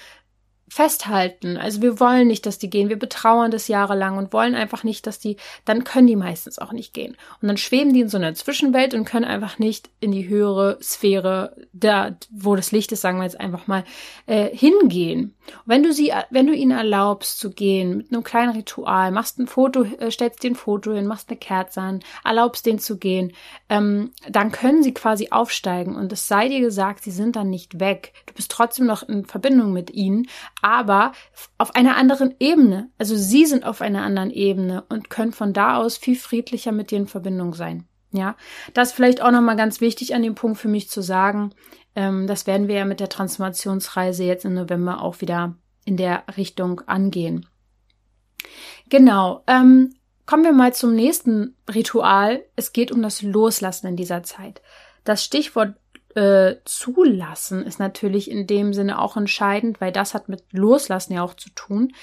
festhalten. 0.70 1.58
Also 1.58 1.82
wir 1.82 2.00
wollen 2.00 2.28
nicht, 2.28 2.46
dass 2.46 2.60
die 2.60 2.70
gehen. 2.70 2.90
Wir 2.90 3.00
betrauern 3.00 3.52
das 3.52 3.68
jahrelang 3.68 4.18
und 4.18 4.34
wollen 4.34 4.54
einfach 4.54 4.84
nicht, 4.84 5.08
dass 5.08 5.18
die, 5.18 5.38
dann 5.66 5.84
können 5.84 6.08
die 6.08 6.16
meistens 6.16 6.60
auch 6.60 6.74
nicht 6.74 6.94
gehen. 6.94 7.16
Und 7.42 7.48
dann 7.48 7.58
schweben 7.58 7.94
die 7.94 8.02
in 8.02 8.10
so 8.10 8.18
einer 8.18 8.34
Zwischenwelt 8.34 8.94
und 8.94 9.06
können 9.06 9.26
einfach 9.26 9.60
nicht 9.60 9.90
in 10.00 10.12
die 10.12 10.28
höhere 10.28 10.78
Sphäre, 10.82 11.56
da, 11.72 12.18
wo 12.30 12.56
das 12.56 12.72
Licht 12.72 12.92
ist, 12.92 13.02
sagen 13.02 13.18
wir 13.18 13.24
jetzt 13.24 13.40
einfach 13.40 13.68
mal, 13.68 13.86
äh, 14.26 14.50
hingehen. 14.56 15.34
wenn 15.66 15.84
du 15.84 15.94
sie, 15.94 16.12
wenn 16.30 16.48
du 16.48 16.54
ihnen 16.54 16.78
erlaubst 16.78 17.40
zu 17.40 17.52
gehen 17.52 17.98
mit 17.98 18.12
einem 18.12 18.24
kleinen 18.24 18.52
Ritual, 18.52 19.12
machst 19.12 19.40
ein 19.40 19.48
Foto, 19.48 19.84
äh, 19.84 20.12
stellst 20.12 20.44
dir 20.44 20.52
ein 20.52 20.56
Foto 20.56 20.92
hin, 20.92 21.08
machst 21.08 21.30
eine 21.30 21.38
Kerze 21.38 21.80
an, 21.80 22.04
erlaubst 22.26 22.66
denen 22.66 22.80
zu 22.80 22.98
gehen, 22.98 23.32
ähm, 23.70 24.12
dann 24.30 24.52
können 24.52 24.84
sie 24.84 24.94
quasi 24.94 25.30
aufsteigen 25.32 25.96
und 25.96 26.12
es 26.12 26.28
sei 26.28 26.50
dir 26.50 26.60
gesagt, 26.60 27.04
sie 27.04 27.12
sind 27.12 27.38
dann 27.38 27.50
nicht 27.50 27.80
weg. 27.80 28.14
Du 28.26 28.34
bist 28.34 28.52
trotzdem 28.52 28.86
noch 28.86 29.08
in 29.08 29.26
Verbindung 29.26 29.72
mit 29.72 29.92
ihnen, 29.92 30.28
aber 30.62 31.12
auf 31.58 31.76
einer 31.76 31.96
anderen 31.98 32.36
Ebene. 32.40 32.90
Also 32.98 33.16
sie 33.16 33.46
sind 33.46 33.64
auf 33.64 33.82
einer 33.82 34.04
anderen 34.04 34.32
Ebene 34.32 34.84
und 34.90 35.10
können 35.10 35.32
von 35.32 35.54
da 35.54 35.78
aus 35.78 35.98
viel 35.98 36.16
friedlicher 36.16 36.72
mit 36.72 36.92
dir 36.92 36.98
in 36.98 37.08
Verbindung 37.08 37.54
sein. 37.54 37.88
Ja, 38.12 38.36
das 38.74 38.90
ist 38.90 38.96
vielleicht 38.96 39.22
auch 39.22 39.32
nochmal 39.32 39.58
ganz 39.58 39.82
wichtig 39.82 40.16
an 40.16 40.24
dem 40.24 40.36
Punkt 40.36 40.58
für 40.58 40.70
mich 40.70 40.90
zu 40.90 41.02
sagen. 41.02 41.54
Ähm, 41.96 42.26
das 42.26 42.48
werden 42.48 42.68
wir 42.68 42.76
ja 42.76 42.86
mit 42.86 43.00
der 43.00 43.10
Transformationsreise 43.10 44.24
jetzt 44.24 44.46
im 44.46 44.54
November 44.54 45.02
auch 45.02 45.22
wieder 45.22 45.56
in 45.86 45.98
der 45.98 46.24
Richtung 46.38 46.82
angehen. 46.82 47.46
Genau. 48.90 49.44
Ähm, 49.48 49.94
kommen 50.26 50.44
wir 50.44 50.54
mal 50.54 50.74
zum 50.74 50.96
nächsten 50.96 51.56
Ritual. 51.74 52.44
Es 52.56 52.72
geht 52.72 52.92
um 52.92 53.02
das 53.02 53.22
Loslassen 53.22 53.88
in 53.88 53.96
dieser 53.96 54.24
Zeit. 54.24 54.62
Das 55.04 55.24
Stichwort 55.24 55.76
äh, 56.18 56.64
zulassen 56.66 57.64
ist 57.64 57.80
natürlich 57.80 58.32
in 58.32 58.48
dem 58.48 58.74
Sinne 58.74 59.00
auch 59.00 59.18
entscheidend, 59.18 59.80
weil 59.80 59.92
das 59.92 60.16
hat 60.16 60.30
mit 60.30 60.44
Loslassen 60.52 61.14
ja 61.14 61.22
auch 61.22 61.36
zu 61.36 61.52
tun. 61.52 61.94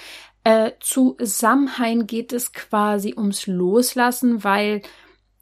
Äh, 0.45 0.71
zu 0.79 1.17
geht 1.19 2.31
es 2.31 2.53
quasi 2.53 3.13
ums 3.17 3.45
Loslassen, 3.45 4.45
weil 4.45 4.83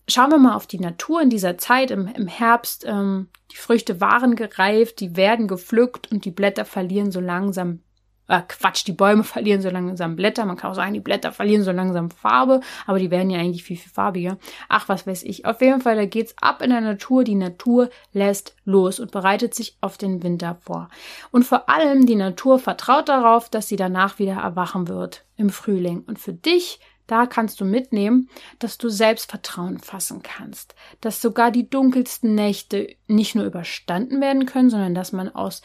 schauen 0.07 0.31
wir 0.31 0.39
mal 0.39 0.55
auf 0.55 0.65
die 0.65 0.79
Natur 0.79 1.21
in 1.21 1.29
dieser 1.29 1.59
Zeit 1.59 1.91
im, 1.91 2.07
im 2.07 2.25
Herbst. 2.25 2.83
Ähm, 2.87 3.29
die 3.51 3.57
Früchte 3.57 4.01
waren 4.01 4.35
gereift, 4.35 5.01
die 5.01 5.15
werden 5.15 5.47
gepflückt 5.47 6.11
und 6.11 6.25
die 6.25 6.31
Blätter 6.31 6.65
verlieren 6.65 7.11
so 7.11 7.19
langsam 7.19 7.81
äh, 8.27 8.41
Quatsch, 8.47 8.85
die 8.85 8.93
Bäume 8.93 9.23
verlieren 9.23 9.61
so 9.61 9.69
langsam 9.69 10.15
Blätter. 10.15 10.45
Man 10.45 10.57
kann 10.57 10.71
auch 10.71 10.75
sagen, 10.75 10.93
die 10.93 10.99
Blätter 10.99 11.31
verlieren 11.31 11.63
so 11.63 11.71
langsam 11.71 12.11
Farbe, 12.11 12.61
aber 12.85 12.99
die 12.99 13.11
werden 13.11 13.29
ja 13.29 13.39
eigentlich 13.39 13.63
viel, 13.63 13.77
viel 13.77 13.91
farbiger. 13.91 14.37
Ach, 14.69 14.89
was 14.89 15.07
weiß 15.07 15.23
ich. 15.23 15.45
Auf 15.45 15.61
jeden 15.61 15.81
Fall, 15.81 15.95
da 15.95 16.05
geht's 16.05 16.35
ab 16.41 16.61
in 16.61 16.69
der 16.69 16.81
Natur. 16.81 17.23
Die 17.23 17.35
Natur 17.35 17.89
lässt 18.11 18.55
los 18.65 18.99
und 18.99 19.11
bereitet 19.11 19.53
sich 19.53 19.77
auf 19.81 19.97
den 19.97 20.23
Winter 20.23 20.57
vor. 20.61 20.89
Und 21.31 21.43
vor 21.43 21.69
allem 21.69 22.05
die 22.05 22.15
Natur 22.15 22.59
vertraut 22.59 23.09
darauf, 23.09 23.49
dass 23.49 23.67
sie 23.67 23.75
danach 23.75 24.19
wieder 24.19 24.35
erwachen 24.35 24.87
wird 24.87 25.25
im 25.35 25.49
Frühling. 25.49 26.03
Und 26.05 26.19
für 26.19 26.33
dich 26.33 26.79
da 27.07 27.25
kannst 27.25 27.59
du 27.59 27.65
mitnehmen, 27.65 28.29
dass 28.59 28.77
du 28.77 28.89
Selbstvertrauen 28.89 29.79
fassen 29.79 30.23
kannst, 30.23 30.73
dass 31.01 31.21
sogar 31.21 31.51
die 31.51 31.69
dunkelsten 31.69 32.33
Nächte 32.33 32.95
nicht 33.07 33.35
nur 33.35 33.45
überstanden 33.45 34.21
werden 34.21 34.45
können, 34.45 34.69
sondern 34.69 34.95
dass 34.95 35.11
man 35.11 35.29
aus, 35.29 35.61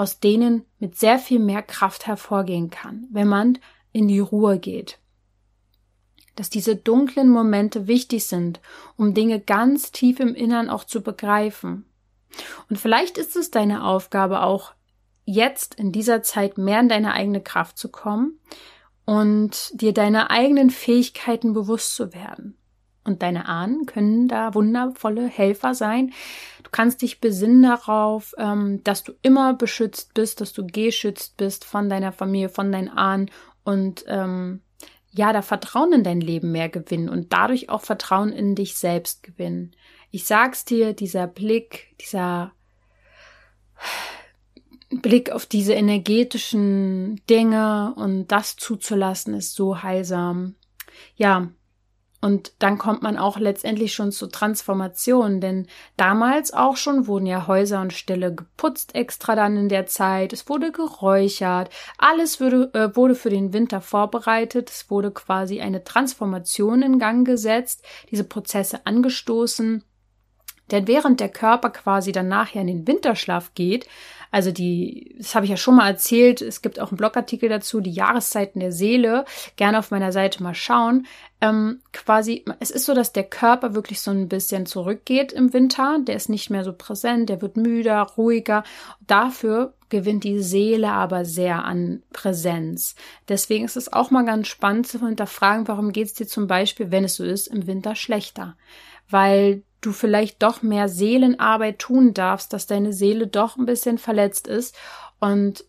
aus 0.00 0.18
denen 0.18 0.64
mit 0.78 0.96
sehr 0.96 1.18
viel 1.18 1.38
mehr 1.38 1.60
Kraft 1.60 2.06
hervorgehen 2.06 2.70
kann, 2.70 3.06
wenn 3.10 3.28
man 3.28 3.58
in 3.92 4.08
die 4.08 4.18
Ruhe 4.18 4.58
geht. 4.58 4.98
Dass 6.36 6.48
diese 6.48 6.74
dunklen 6.74 7.28
Momente 7.28 7.86
wichtig 7.86 8.24
sind, 8.24 8.60
um 8.96 9.12
Dinge 9.12 9.40
ganz 9.40 9.92
tief 9.92 10.18
im 10.18 10.34
Innern 10.34 10.70
auch 10.70 10.84
zu 10.84 11.02
begreifen. 11.02 11.84
Und 12.70 12.78
vielleicht 12.78 13.18
ist 13.18 13.36
es 13.36 13.50
deine 13.50 13.84
Aufgabe 13.84 14.42
auch, 14.42 14.72
jetzt 15.26 15.74
in 15.74 15.92
dieser 15.92 16.22
Zeit 16.22 16.56
mehr 16.56 16.80
in 16.80 16.88
deine 16.88 17.12
eigene 17.12 17.42
Kraft 17.42 17.76
zu 17.76 17.90
kommen 17.90 18.40
und 19.04 19.70
dir 19.74 19.92
deine 19.92 20.30
eigenen 20.30 20.70
Fähigkeiten 20.70 21.52
bewusst 21.52 21.94
zu 21.94 22.14
werden. 22.14 22.56
Und 23.04 23.22
deine 23.22 23.48
Ahnen 23.48 23.86
können 23.86 24.28
da 24.28 24.54
wundervolle 24.54 25.26
Helfer 25.26 25.74
sein. 25.74 26.12
Du 26.62 26.70
kannst 26.70 27.00
dich 27.00 27.20
besinnen 27.20 27.62
darauf, 27.62 28.34
ähm, 28.36 28.84
dass 28.84 29.04
du 29.04 29.12
immer 29.22 29.54
beschützt 29.54 30.12
bist, 30.14 30.40
dass 30.40 30.52
du 30.52 30.66
geschützt 30.66 31.36
bist 31.38 31.64
von 31.64 31.88
deiner 31.88 32.12
Familie, 32.12 32.50
von 32.50 32.70
deinen 32.70 32.90
Ahnen 32.90 33.30
und 33.64 34.04
ähm, 34.06 34.60
ja, 35.12 35.32
da 35.32 35.42
Vertrauen 35.42 35.92
in 35.92 36.04
dein 36.04 36.20
Leben 36.20 36.52
mehr 36.52 36.68
gewinnen 36.68 37.08
und 37.08 37.32
dadurch 37.32 37.68
auch 37.68 37.80
Vertrauen 37.80 38.32
in 38.32 38.54
dich 38.54 38.76
selbst 38.76 39.22
gewinnen. 39.22 39.74
Ich 40.10 40.24
sag's 40.24 40.64
dir, 40.64 40.92
dieser 40.92 41.26
Blick, 41.26 41.96
dieser 42.00 42.52
Blick 44.90 45.30
auf 45.30 45.46
diese 45.46 45.72
energetischen 45.74 47.20
Dinge 47.28 47.94
und 47.96 48.28
das 48.28 48.56
zuzulassen 48.56 49.34
ist 49.34 49.54
so 49.54 49.82
heilsam. 49.82 50.56
Ja, 51.14 51.50
und 52.22 52.52
dann 52.58 52.76
kommt 52.76 53.02
man 53.02 53.16
auch 53.16 53.38
letztendlich 53.38 53.94
schon 53.94 54.12
zur 54.12 54.30
Transformation, 54.30 55.40
denn 55.40 55.66
damals 55.96 56.52
auch 56.52 56.76
schon 56.76 57.06
wurden 57.06 57.24
ja 57.24 57.46
Häuser 57.46 57.80
und 57.80 57.94
Ställe 57.94 58.34
geputzt 58.34 58.94
extra 58.94 59.34
dann 59.34 59.56
in 59.56 59.68
der 59.70 59.86
Zeit. 59.86 60.34
Es 60.34 60.46
wurde 60.48 60.70
geräuchert. 60.70 61.70
Alles 61.96 62.38
wurde, 62.40 62.70
äh, 62.74 62.94
wurde 62.94 63.14
für 63.14 63.30
den 63.30 63.54
Winter 63.54 63.80
vorbereitet. 63.80 64.68
Es 64.68 64.90
wurde 64.90 65.12
quasi 65.12 65.60
eine 65.60 65.82
Transformation 65.82 66.82
in 66.82 66.98
Gang 66.98 67.26
gesetzt, 67.26 67.84
diese 68.10 68.24
Prozesse 68.24 68.84
angestoßen. 68.84 69.82
Denn 70.70 70.86
während 70.86 71.20
der 71.20 71.30
Körper 71.30 71.70
quasi 71.70 72.12
dann 72.12 72.28
nachher 72.28 72.60
in 72.60 72.68
den 72.68 72.86
Winterschlaf 72.86 73.54
geht, 73.54 73.88
also 74.30 74.52
die, 74.52 75.16
das 75.18 75.34
habe 75.34 75.44
ich 75.44 75.50
ja 75.50 75.56
schon 75.56 75.76
mal 75.76 75.88
erzählt, 75.88 76.40
es 76.40 76.62
gibt 76.62 76.78
auch 76.78 76.90
einen 76.90 76.96
Blogartikel 76.96 77.48
dazu, 77.48 77.80
die 77.80 77.90
Jahreszeiten 77.90 78.60
der 78.60 78.72
Seele, 78.72 79.24
gerne 79.56 79.78
auf 79.78 79.90
meiner 79.90 80.12
Seite 80.12 80.42
mal 80.42 80.54
schauen. 80.54 81.06
Ähm, 81.40 81.80
quasi, 81.92 82.44
es 82.60 82.70
ist 82.70 82.84
so, 82.84 82.94
dass 82.94 83.12
der 83.12 83.24
Körper 83.24 83.74
wirklich 83.74 84.00
so 84.00 84.10
ein 84.10 84.28
bisschen 84.28 84.66
zurückgeht 84.66 85.32
im 85.32 85.52
Winter, 85.52 85.98
der 86.00 86.16
ist 86.16 86.28
nicht 86.28 86.50
mehr 86.50 86.64
so 86.64 86.72
präsent, 86.72 87.28
der 87.28 87.42
wird 87.42 87.56
müder, 87.56 88.02
ruhiger. 88.02 88.62
Dafür 89.06 89.74
gewinnt 89.88 90.22
die 90.24 90.40
Seele 90.40 90.92
aber 90.92 91.24
sehr 91.24 91.64
an 91.64 92.02
Präsenz. 92.12 92.94
Deswegen 93.28 93.64
ist 93.64 93.76
es 93.76 93.92
auch 93.92 94.10
mal 94.10 94.24
ganz 94.24 94.48
spannend 94.48 94.86
zu 94.86 95.04
hinterfragen, 95.04 95.66
warum 95.66 95.92
geht 95.92 96.06
es 96.06 96.14
dir 96.14 96.28
zum 96.28 96.46
Beispiel, 96.46 96.90
wenn 96.90 97.04
es 97.04 97.16
so 97.16 97.24
ist, 97.24 97.48
im 97.48 97.66
Winter 97.66 97.96
schlechter? 97.96 98.56
Weil 99.08 99.64
du 99.80 99.92
vielleicht 99.92 100.42
doch 100.42 100.62
mehr 100.62 100.88
Seelenarbeit 100.88 101.78
tun 101.78 102.14
darfst, 102.14 102.52
dass 102.52 102.66
deine 102.66 102.92
Seele 102.92 103.26
doch 103.26 103.56
ein 103.56 103.66
bisschen 103.66 103.98
verletzt 103.98 104.46
ist. 104.46 104.74
Und 105.18 105.64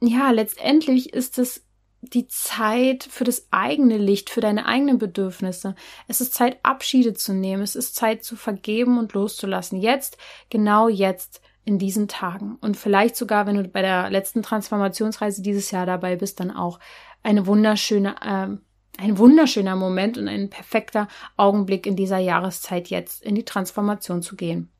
ja, 0.00 0.30
letztendlich 0.30 1.12
ist 1.12 1.38
es 1.38 1.64
die 2.00 2.28
Zeit 2.28 3.02
für 3.10 3.24
das 3.24 3.48
eigene 3.50 3.98
Licht, 3.98 4.30
für 4.30 4.40
deine 4.40 4.66
eigenen 4.66 4.98
Bedürfnisse. 4.98 5.74
Es 6.06 6.20
ist 6.20 6.32
Zeit, 6.32 6.58
Abschiede 6.62 7.12
zu 7.14 7.32
nehmen. 7.32 7.62
Es 7.62 7.74
ist 7.74 7.96
Zeit 7.96 8.22
zu 8.22 8.36
vergeben 8.36 8.98
und 8.98 9.14
loszulassen. 9.14 9.80
Jetzt, 9.80 10.16
genau 10.48 10.88
jetzt, 10.88 11.40
in 11.64 11.78
diesen 11.78 12.08
Tagen. 12.08 12.56
Und 12.62 12.78
vielleicht 12.78 13.14
sogar, 13.14 13.46
wenn 13.46 13.56
du 13.56 13.68
bei 13.68 13.82
der 13.82 14.08
letzten 14.08 14.42
Transformationsreise 14.42 15.42
dieses 15.42 15.70
Jahr 15.70 15.84
dabei 15.84 16.16
bist, 16.16 16.40
dann 16.40 16.50
auch 16.50 16.80
eine 17.22 17.46
wunderschöne 17.46 18.14
äh, 18.22 18.56
ein 18.98 19.16
wunderschöner 19.16 19.76
Moment 19.76 20.18
und 20.18 20.28
ein 20.28 20.50
perfekter 20.50 21.08
Augenblick 21.36 21.86
in 21.86 21.96
dieser 21.96 22.18
Jahreszeit 22.18 22.88
jetzt 22.88 23.22
in 23.22 23.34
die 23.34 23.44
Transformation 23.44 24.22
zu 24.22 24.36
gehen. 24.36 24.70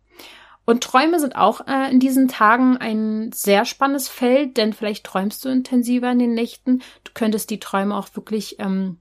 Und 0.67 0.83
Träume 0.85 1.19
sind 1.19 1.35
auch 1.35 1.67
äh, 1.67 1.91
in 1.91 1.99
diesen 1.99 2.29
Tagen 2.29 2.77
ein 2.77 3.33
sehr 3.33 3.65
spannendes 3.65 4.09
Feld, 4.09 4.59
denn 4.59 4.75
vielleicht 4.75 5.07
träumst 5.07 5.43
du 5.45 5.49
intensiver 5.49 6.13
in 6.13 6.19
den 6.19 6.35
Nächten. 6.35 6.83
Du 7.05 7.13
könntest 7.15 7.49
die 7.49 7.61
Träume 7.61 7.97
auch 7.97 8.09
wirklich 8.15 8.59
ähm, 8.59 8.99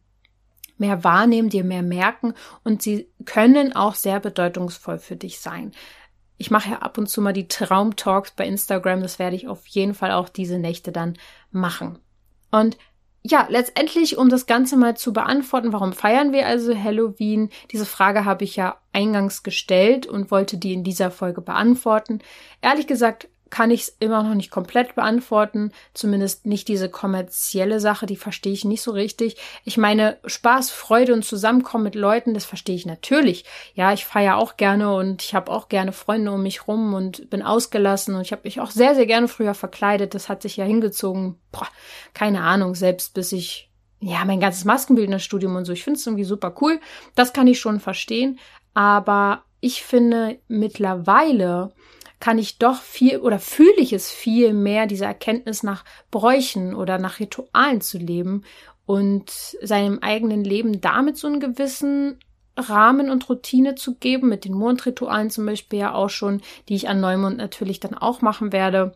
mehr 0.77 1.03
wahrnehmen, 1.03 1.49
dir 1.49 1.65
mehr 1.65 1.81
merken 1.81 2.35
und 2.63 2.81
sie 2.81 3.09
können 3.25 3.75
auch 3.75 3.95
sehr 3.95 4.19
bedeutungsvoll 4.19 4.99
für 4.99 5.17
dich 5.17 5.39
sein. 5.39 5.71
Ich 6.37 6.51
mache 6.51 6.69
ja 6.69 6.79
ab 6.79 6.97
und 6.97 7.07
zu 7.09 7.21
mal 7.21 7.33
die 7.33 7.47
Traumtalks 7.47 8.31
bei 8.31 8.45
Instagram, 8.45 9.01
das 9.01 9.19
werde 9.19 9.35
ich 9.35 9.47
auf 9.47 9.65
jeden 9.67 9.95
Fall 9.95 10.11
auch 10.11 10.29
diese 10.29 10.59
Nächte 10.59 10.91
dann 10.91 11.17
machen. 11.51 11.99
Und 12.51 12.77
ja, 13.27 13.47
letztendlich, 13.49 14.17
um 14.17 14.29
das 14.29 14.45
Ganze 14.45 14.77
mal 14.77 14.95
zu 14.95 15.13
beantworten, 15.13 15.73
warum 15.73 15.93
feiern 15.93 16.31
wir 16.31 16.47
also 16.47 16.75
Halloween? 16.75 17.49
Diese 17.71 17.85
Frage 17.85 18.25
habe 18.25 18.43
ich 18.43 18.55
ja 18.55 18.77
eingangs 18.93 19.43
gestellt 19.43 20.07
und 20.07 20.31
wollte 20.31 20.57
die 20.57 20.73
in 20.73 20.83
dieser 20.83 21.11
Folge 21.11 21.41
beantworten. 21.41 22.19
Ehrlich 22.61 22.87
gesagt 22.87 23.27
kann 23.49 23.71
ich 23.71 23.81
es 23.81 23.97
immer 23.99 24.23
noch 24.23 24.33
nicht 24.33 24.51
komplett 24.51 24.95
beantworten. 24.95 25.71
Zumindest 25.93 26.45
nicht 26.45 26.67
diese 26.67 26.89
kommerzielle 26.89 27.79
Sache, 27.79 28.05
die 28.05 28.15
verstehe 28.15 28.53
ich 28.53 28.65
nicht 28.65 28.81
so 28.81 28.91
richtig. 28.91 29.37
Ich 29.63 29.77
meine, 29.77 30.17
Spaß, 30.25 30.69
Freude 30.69 31.13
und 31.13 31.23
Zusammenkommen 31.23 31.83
mit 31.83 31.95
Leuten, 31.95 32.33
das 32.33 32.45
verstehe 32.45 32.75
ich 32.75 32.85
natürlich. 32.85 33.45
Ja, 33.73 33.93
ich 33.93 34.05
feiere 34.05 34.37
auch 34.37 34.57
gerne 34.57 34.93
und 34.93 35.21
ich 35.23 35.35
habe 35.35 35.51
auch 35.51 35.69
gerne 35.69 35.91
Freunde 35.91 36.31
um 36.31 36.43
mich 36.43 36.67
rum 36.67 36.93
und 36.93 37.29
bin 37.29 37.41
ausgelassen 37.41 38.15
und 38.15 38.21
ich 38.21 38.31
habe 38.31 38.43
mich 38.45 38.59
auch 38.59 38.71
sehr, 38.71 38.95
sehr 38.95 39.05
gerne 39.05 39.27
früher 39.27 39.53
verkleidet. 39.53 40.13
Das 40.13 40.29
hat 40.29 40.41
sich 40.41 40.57
ja 40.57 40.65
hingezogen. 40.65 41.39
Boah, 41.51 41.67
keine 42.13 42.41
Ahnung, 42.41 42.75
selbst 42.75 43.13
bis 43.13 43.31
ich 43.31 43.67
ja, 43.99 44.23
mein 44.25 44.39
ganzes 44.39 44.65
Maskenbildnerstudium 44.65 45.55
und 45.55 45.65
so. 45.65 45.73
Ich 45.73 45.83
finde 45.83 45.99
es 45.99 46.05
irgendwie 46.05 46.23
super 46.23 46.53
cool. 46.61 46.79
Das 47.15 47.33
kann 47.33 47.47
ich 47.47 47.59
schon 47.59 47.79
verstehen. 47.79 48.39
Aber 48.73 49.43
ich 49.59 49.83
finde 49.83 50.39
mittlerweile 50.47 51.73
kann 52.19 52.39
ich 52.39 52.57
doch 52.57 52.81
viel 52.81 53.19
oder 53.19 53.39
fühle 53.39 53.77
ich 53.77 53.93
es 53.93 54.11
viel 54.11 54.53
mehr, 54.53 54.87
diese 54.87 55.05
Erkenntnis 55.05 55.63
nach 55.63 55.85
Bräuchen 56.09 56.73
oder 56.73 56.97
nach 56.97 57.19
Ritualen 57.19 57.81
zu 57.81 57.97
leben 57.97 58.43
und 58.85 59.29
seinem 59.61 59.99
eigenen 59.99 60.43
Leben 60.43 60.81
damit 60.81 61.17
so 61.17 61.27
einen 61.27 61.39
gewissen 61.39 62.19
Rahmen 62.57 63.09
und 63.11 63.29
Routine 63.29 63.75
zu 63.75 63.95
geben, 63.95 64.29
mit 64.29 64.45
den 64.45 64.53
Mondritualen 64.53 65.29
zum 65.29 65.45
Beispiel 65.45 65.79
ja 65.79 65.93
auch 65.93 66.09
schon, 66.09 66.41
die 66.69 66.75
ich 66.75 66.89
an 66.89 66.99
Neumond 66.99 67.37
natürlich 67.37 67.79
dann 67.79 67.93
auch 67.93 68.21
machen 68.21 68.51
werde. 68.51 68.95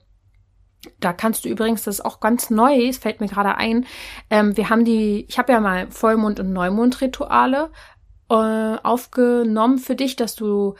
Da 0.99 1.13
kannst 1.13 1.45
du 1.45 1.49
übrigens, 1.49 1.83
das 1.83 1.99
ist 1.99 2.05
auch 2.05 2.19
ganz 2.19 2.49
neu, 2.49 2.87
es 2.87 2.97
fällt 2.97 3.21
mir 3.21 3.27
gerade 3.27 3.55
ein, 3.55 3.85
ähm, 4.31 4.57
wir 4.57 4.69
haben 4.69 4.83
die, 4.83 5.25
ich 5.29 5.37
habe 5.37 5.53
ja 5.53 5.59
mal 5.59 5.91
Vollmond- 5.91 6.39
und 6.39 6.53
Neumondrituale 6.53 7.69
äh, 8.31 8.33
aufgenommen 8.33 9.77
für 9.77 9.95
dich, 9.95 10.15
dass 10.15 10.33
du 10.33 10.73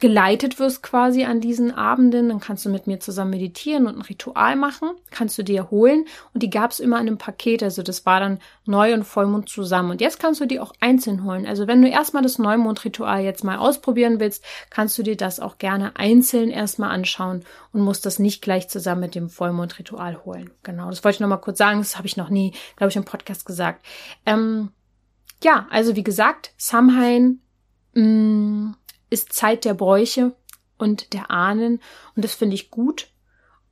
geleitet 0.00 0.58
wirst 0.58 0.82
quasi 0.82 1.24
an 1.24 1.40
diesen 1.40 1.70
Abenden, 1.70 2.30
dann 2.30 2.40
kannst 2.40 2.64
du 2.64 2.70
mit 2.70 2.86
mir 2.86 2.98
zusammen 2.98 3.32
meditieren 3.32 3.86
und 3.86 3.96
ein 3.96 4.02
Ritual 4.02 4.56
machen, 4.56 4.90
kannst 5.10 5.36
du 5.36 5.42
dir 5.42 5.70
holen 5.70 6.06
und 6.32 6.42
die 6.42 6.50
gab 6.50 6.70
es 6.70 6.80
immer 6.80 6.96
in 6.96 7.06
einem 7.06 7.18
Paket, 7.18 7.62
also 7.62 7.82
das 7.82 8.06
war 8.06 8.20
dann 8.20 8.38
Neu- 8.64 8.94
und 8.94 9.04
Vollmond 9.04 9.48
zusammen 9.48 9.90
und 9.90 10.00
jetzt 10.00 10.18
kannst 10.18 10.40
du 10.40 10.46
die 10.46 10.60
auch 10.60 10.72
einzeln 10.80 11.24
holen. 11.24 11.46
Also 11.46 11.66
wenn 11.66 11.82
du 11.82 11.88
erstmal 11.88 12.22
das 12.22 12.38
Neumondritual 12.38 13.22
jetzt 13.22 13.44
mal 13.44 13.58
ausprobieren 13.58 14.18
willst, 14.18 14.42
kannst 14.70 14.96
du 14.96 15.02
dir 15.02 15.16
das 15.16 15.40
auch 15.40 15.58
gerne 15.58 15.94
einzeln 15.96 16.50
erstmal 16.50 16.90
anschauen 16.90 17.44
und 17.72 17.82
musst 17.82 18.06
das 18.06 18.18
nicht 18.18 18.40
gleich 18.40 18.68
zusammen 18.68 19.02
mit 19.02 19.14
dem 19.14 19.28
Vollmondritual 19.28 20.24
holen. 20.24 20.50
Genau, 20.62 20.88
das 20.88 21.04
wollte 21.04 21.16
ich 21.16 21.20
nochmal 21.20 21.40
kurz 21.40 21.58
sagen, 21.58 21.78
das 21.78 21.96
habe 21.98 22.06
ich 22.06 22.16
noch 22.16 22.30
nie, 22.30 22.54
glaube 22.76 22.90
ich, 22.90 22.96
im 22.96 23.04
Podcast 23.04 23.44
gesagt. 23.44 23.84
Ähm, 24.24 24.70
ja, 25.42 25.66
also 25.70 25.96
wie 25.96 26.04
gesagt, 26.04 26.52
Samhain, 26.56 27.40
mh, 27.92 28.02
mm, 28.02 28.76
ist 29.16 29.32
Zeit 29.32 29.64
der 29.64 29.74
Bräuche 29.74 30.32
und 30.78 31.14
der 31.14 31.30
Ahnen 31.30 31.80
und 32.14 32.24
das 32.24 32.34
finde 32.34 32.54
ich 32.54 32.70
gut. 32.70 33.08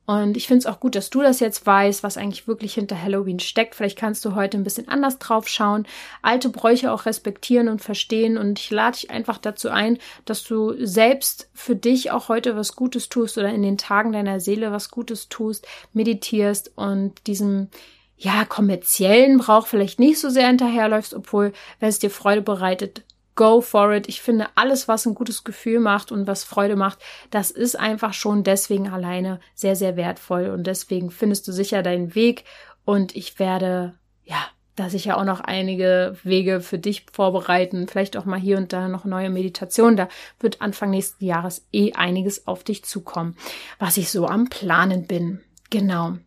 Und 0.07 0.37
ich 0.37 0.47
finde 0.47 0.59
es 0.59 0.65
auch 0.67 0.79
gut, 0.79 0.93
dass 0.93 1.09
du 1.09 1.21
das 1.21 1.39
jetzt 1.39 1.65
weißt, 1.65 2.03
was 2.03 2.17
eigentlich 2.17 2.47
wirklich 2.47 2.75
hinter 2.75 3.01
Halloween 3.01 3.39
steckt. 3.39 3.73
Vielleicht 3.73 3.97
kannst 3.97 4.23
du 4.23 4.35
heute 4.35 4.55
ein 4.55 4.63
bisschen 4.63 4.87
anders 4.87 5.17
drauf 5.17 5.47
schauen, 5.47 5.87
alte 6.21 6.49
Bräuche 6.49 6.91
auch 6.91 7.07
respektieren 7.07 7.67
und 7.69 7.81
verstehen. 7.81 8.37
Und 8.37 8.59
ich 8.59 8.69
lade 8.69 8.97
dich 8.97 9.09
einfach 9.09 9.39
dazu 9.39 9.69
ein, 9.69 9.97
dass 10.25 10.43
du 10.43 10.75
selbst 10.85 11.49
für 11.55 11.75
dich 11.75 12.11
auch 12.11 12.29
heute 12.29 12.55
was 12.55 12.75
Gutes 12.75 13.09
tust 13.09 13.39
oder 13.39 13.49
in 13.49 13.63
den 13.63 13.79
Tagen 13.79 14.11
deiner 14.11 14.39
Seele 14.39 14.71
was 14.71 14.91
Gutes 14.91 15.27
tust, 15.27 15.67
meditierst 15.91 16.71
und 16.75 17.25
diesem 17.25 17.69
ja, 18.17 18.45
kommerziellen 18.45 19.39
Brauch 19.39 19.65
vielleicht 19.65 19.99
nicht 19.99 20.19
so 20.19 20.29
sehr 20.29 20.47
hinterherläufst, 20.47 21.15
obwohl, 21.15 21.51
wenn 21.79 21.89
es 21.89 21.99
dir 21.99 22.11
Freude 22.11 22.43
bereitet, 22.43 23.03
go 23.35 23.61
for 23.61 23.93
it. 23.93 24.07
Ich 24.07 24.21
finde, 24.21 24.47
alles, 24.55 24.87
was 24.87 25.05
ein 25.05 25.15
gutes 25.15 25.43
Gefühl 25.43 25.79
macht 25.79 26.11
und 26.11 26.27
was 26.27 26.43
Freude 26.43 26.75
macht, 26.75 26.99
das 27.31 27.51
ist 27.51 27.77
einfach 27.77 28.13
schon 28.13 28.43
deswegen 28.43 28.89
alleine 28.89 29.39
sehr, 29.53 29.75
sehr 29.75 29.95
wertvoll. 29.95 30.49
Und 30.49 30.65
deswegen 30.65 31.11
findest 31.11 31.47
du 31.47 31.51
sicher 31.51 31.83
deinen 31.83 32.15
Weg. 32.15 32.45
Und 32.85 33.15
ich 33.15 33.39
werde, 33.39 33.93
ja, 34.23 34.37
dass 34.75 34.93
ich 34.93 35.05
ja 35.05 35.17
auch 35.17 35.23
noch 35.23 35.39
einige 35.39 36.17
Wege 36.23 36.59
für 36.59 36.77
dich 36.77 37.05
vorbereiten, 37.11 37.87
vielleicht 37.87 38.17
auch 38.17 38.25
mal 38.25 38.39
hier 38.39 38.57
und 38.57 38.73
da 38.73 38.87
noch 38.87 39.05
neue 39.05 39.29
Meditationen. 39.29 39.97
Da 39.97 40.09
wird 40.39 40.61
Anfang 40.61 40.89
nächsten 40.89 41.23
Jahres 41.25 41.65
eh 41.71 41.93
einiges 41.93 42.47
auf 42.47 42.63
dich 42.63 42.83
zukommen, 42.83 43.37
was 43.79 43.97
ich 43.97 44.09
so 44.09 44.27
am 44.27 44.49
Planen 44.49 45.07
bin. 45.07 45.41
Genau. 45.69 46.17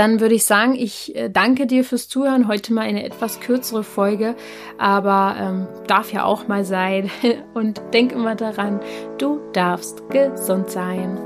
Dann 0.00 0.18
würde 0.18 0.34
ich 0.34 0.46
sagen, 0.46 0.76
ich 0.76 1.14
äh, 1.14 1.28
danke 1.28 1.66
dir 1.66 1.84
fürs 1.84 2.08
Zuhören. 2.08 2.48
Heute 2.48 2.72
mal 2.72 2.86
eine 2.86 3.04
etwas 3.04 3.38
kürzere 3.38 3.84
Folge, 3.84 4.34
aber 4.78 5.36
ähm, 5.38 5.68
darf 5.88 6.10
ja 6.10 6.24
auch 6.24 6.48
mal 6.48 6.64
sein. 6.64 7.10
Und 7.52 7.82
denk 7.92 8.12
immer 8.12 8.34
daran, 8.34 8.80
du 9.18 9.40
darfst 9.52 10.08
gesund 10.08 10.70
sein. 10.70 11.18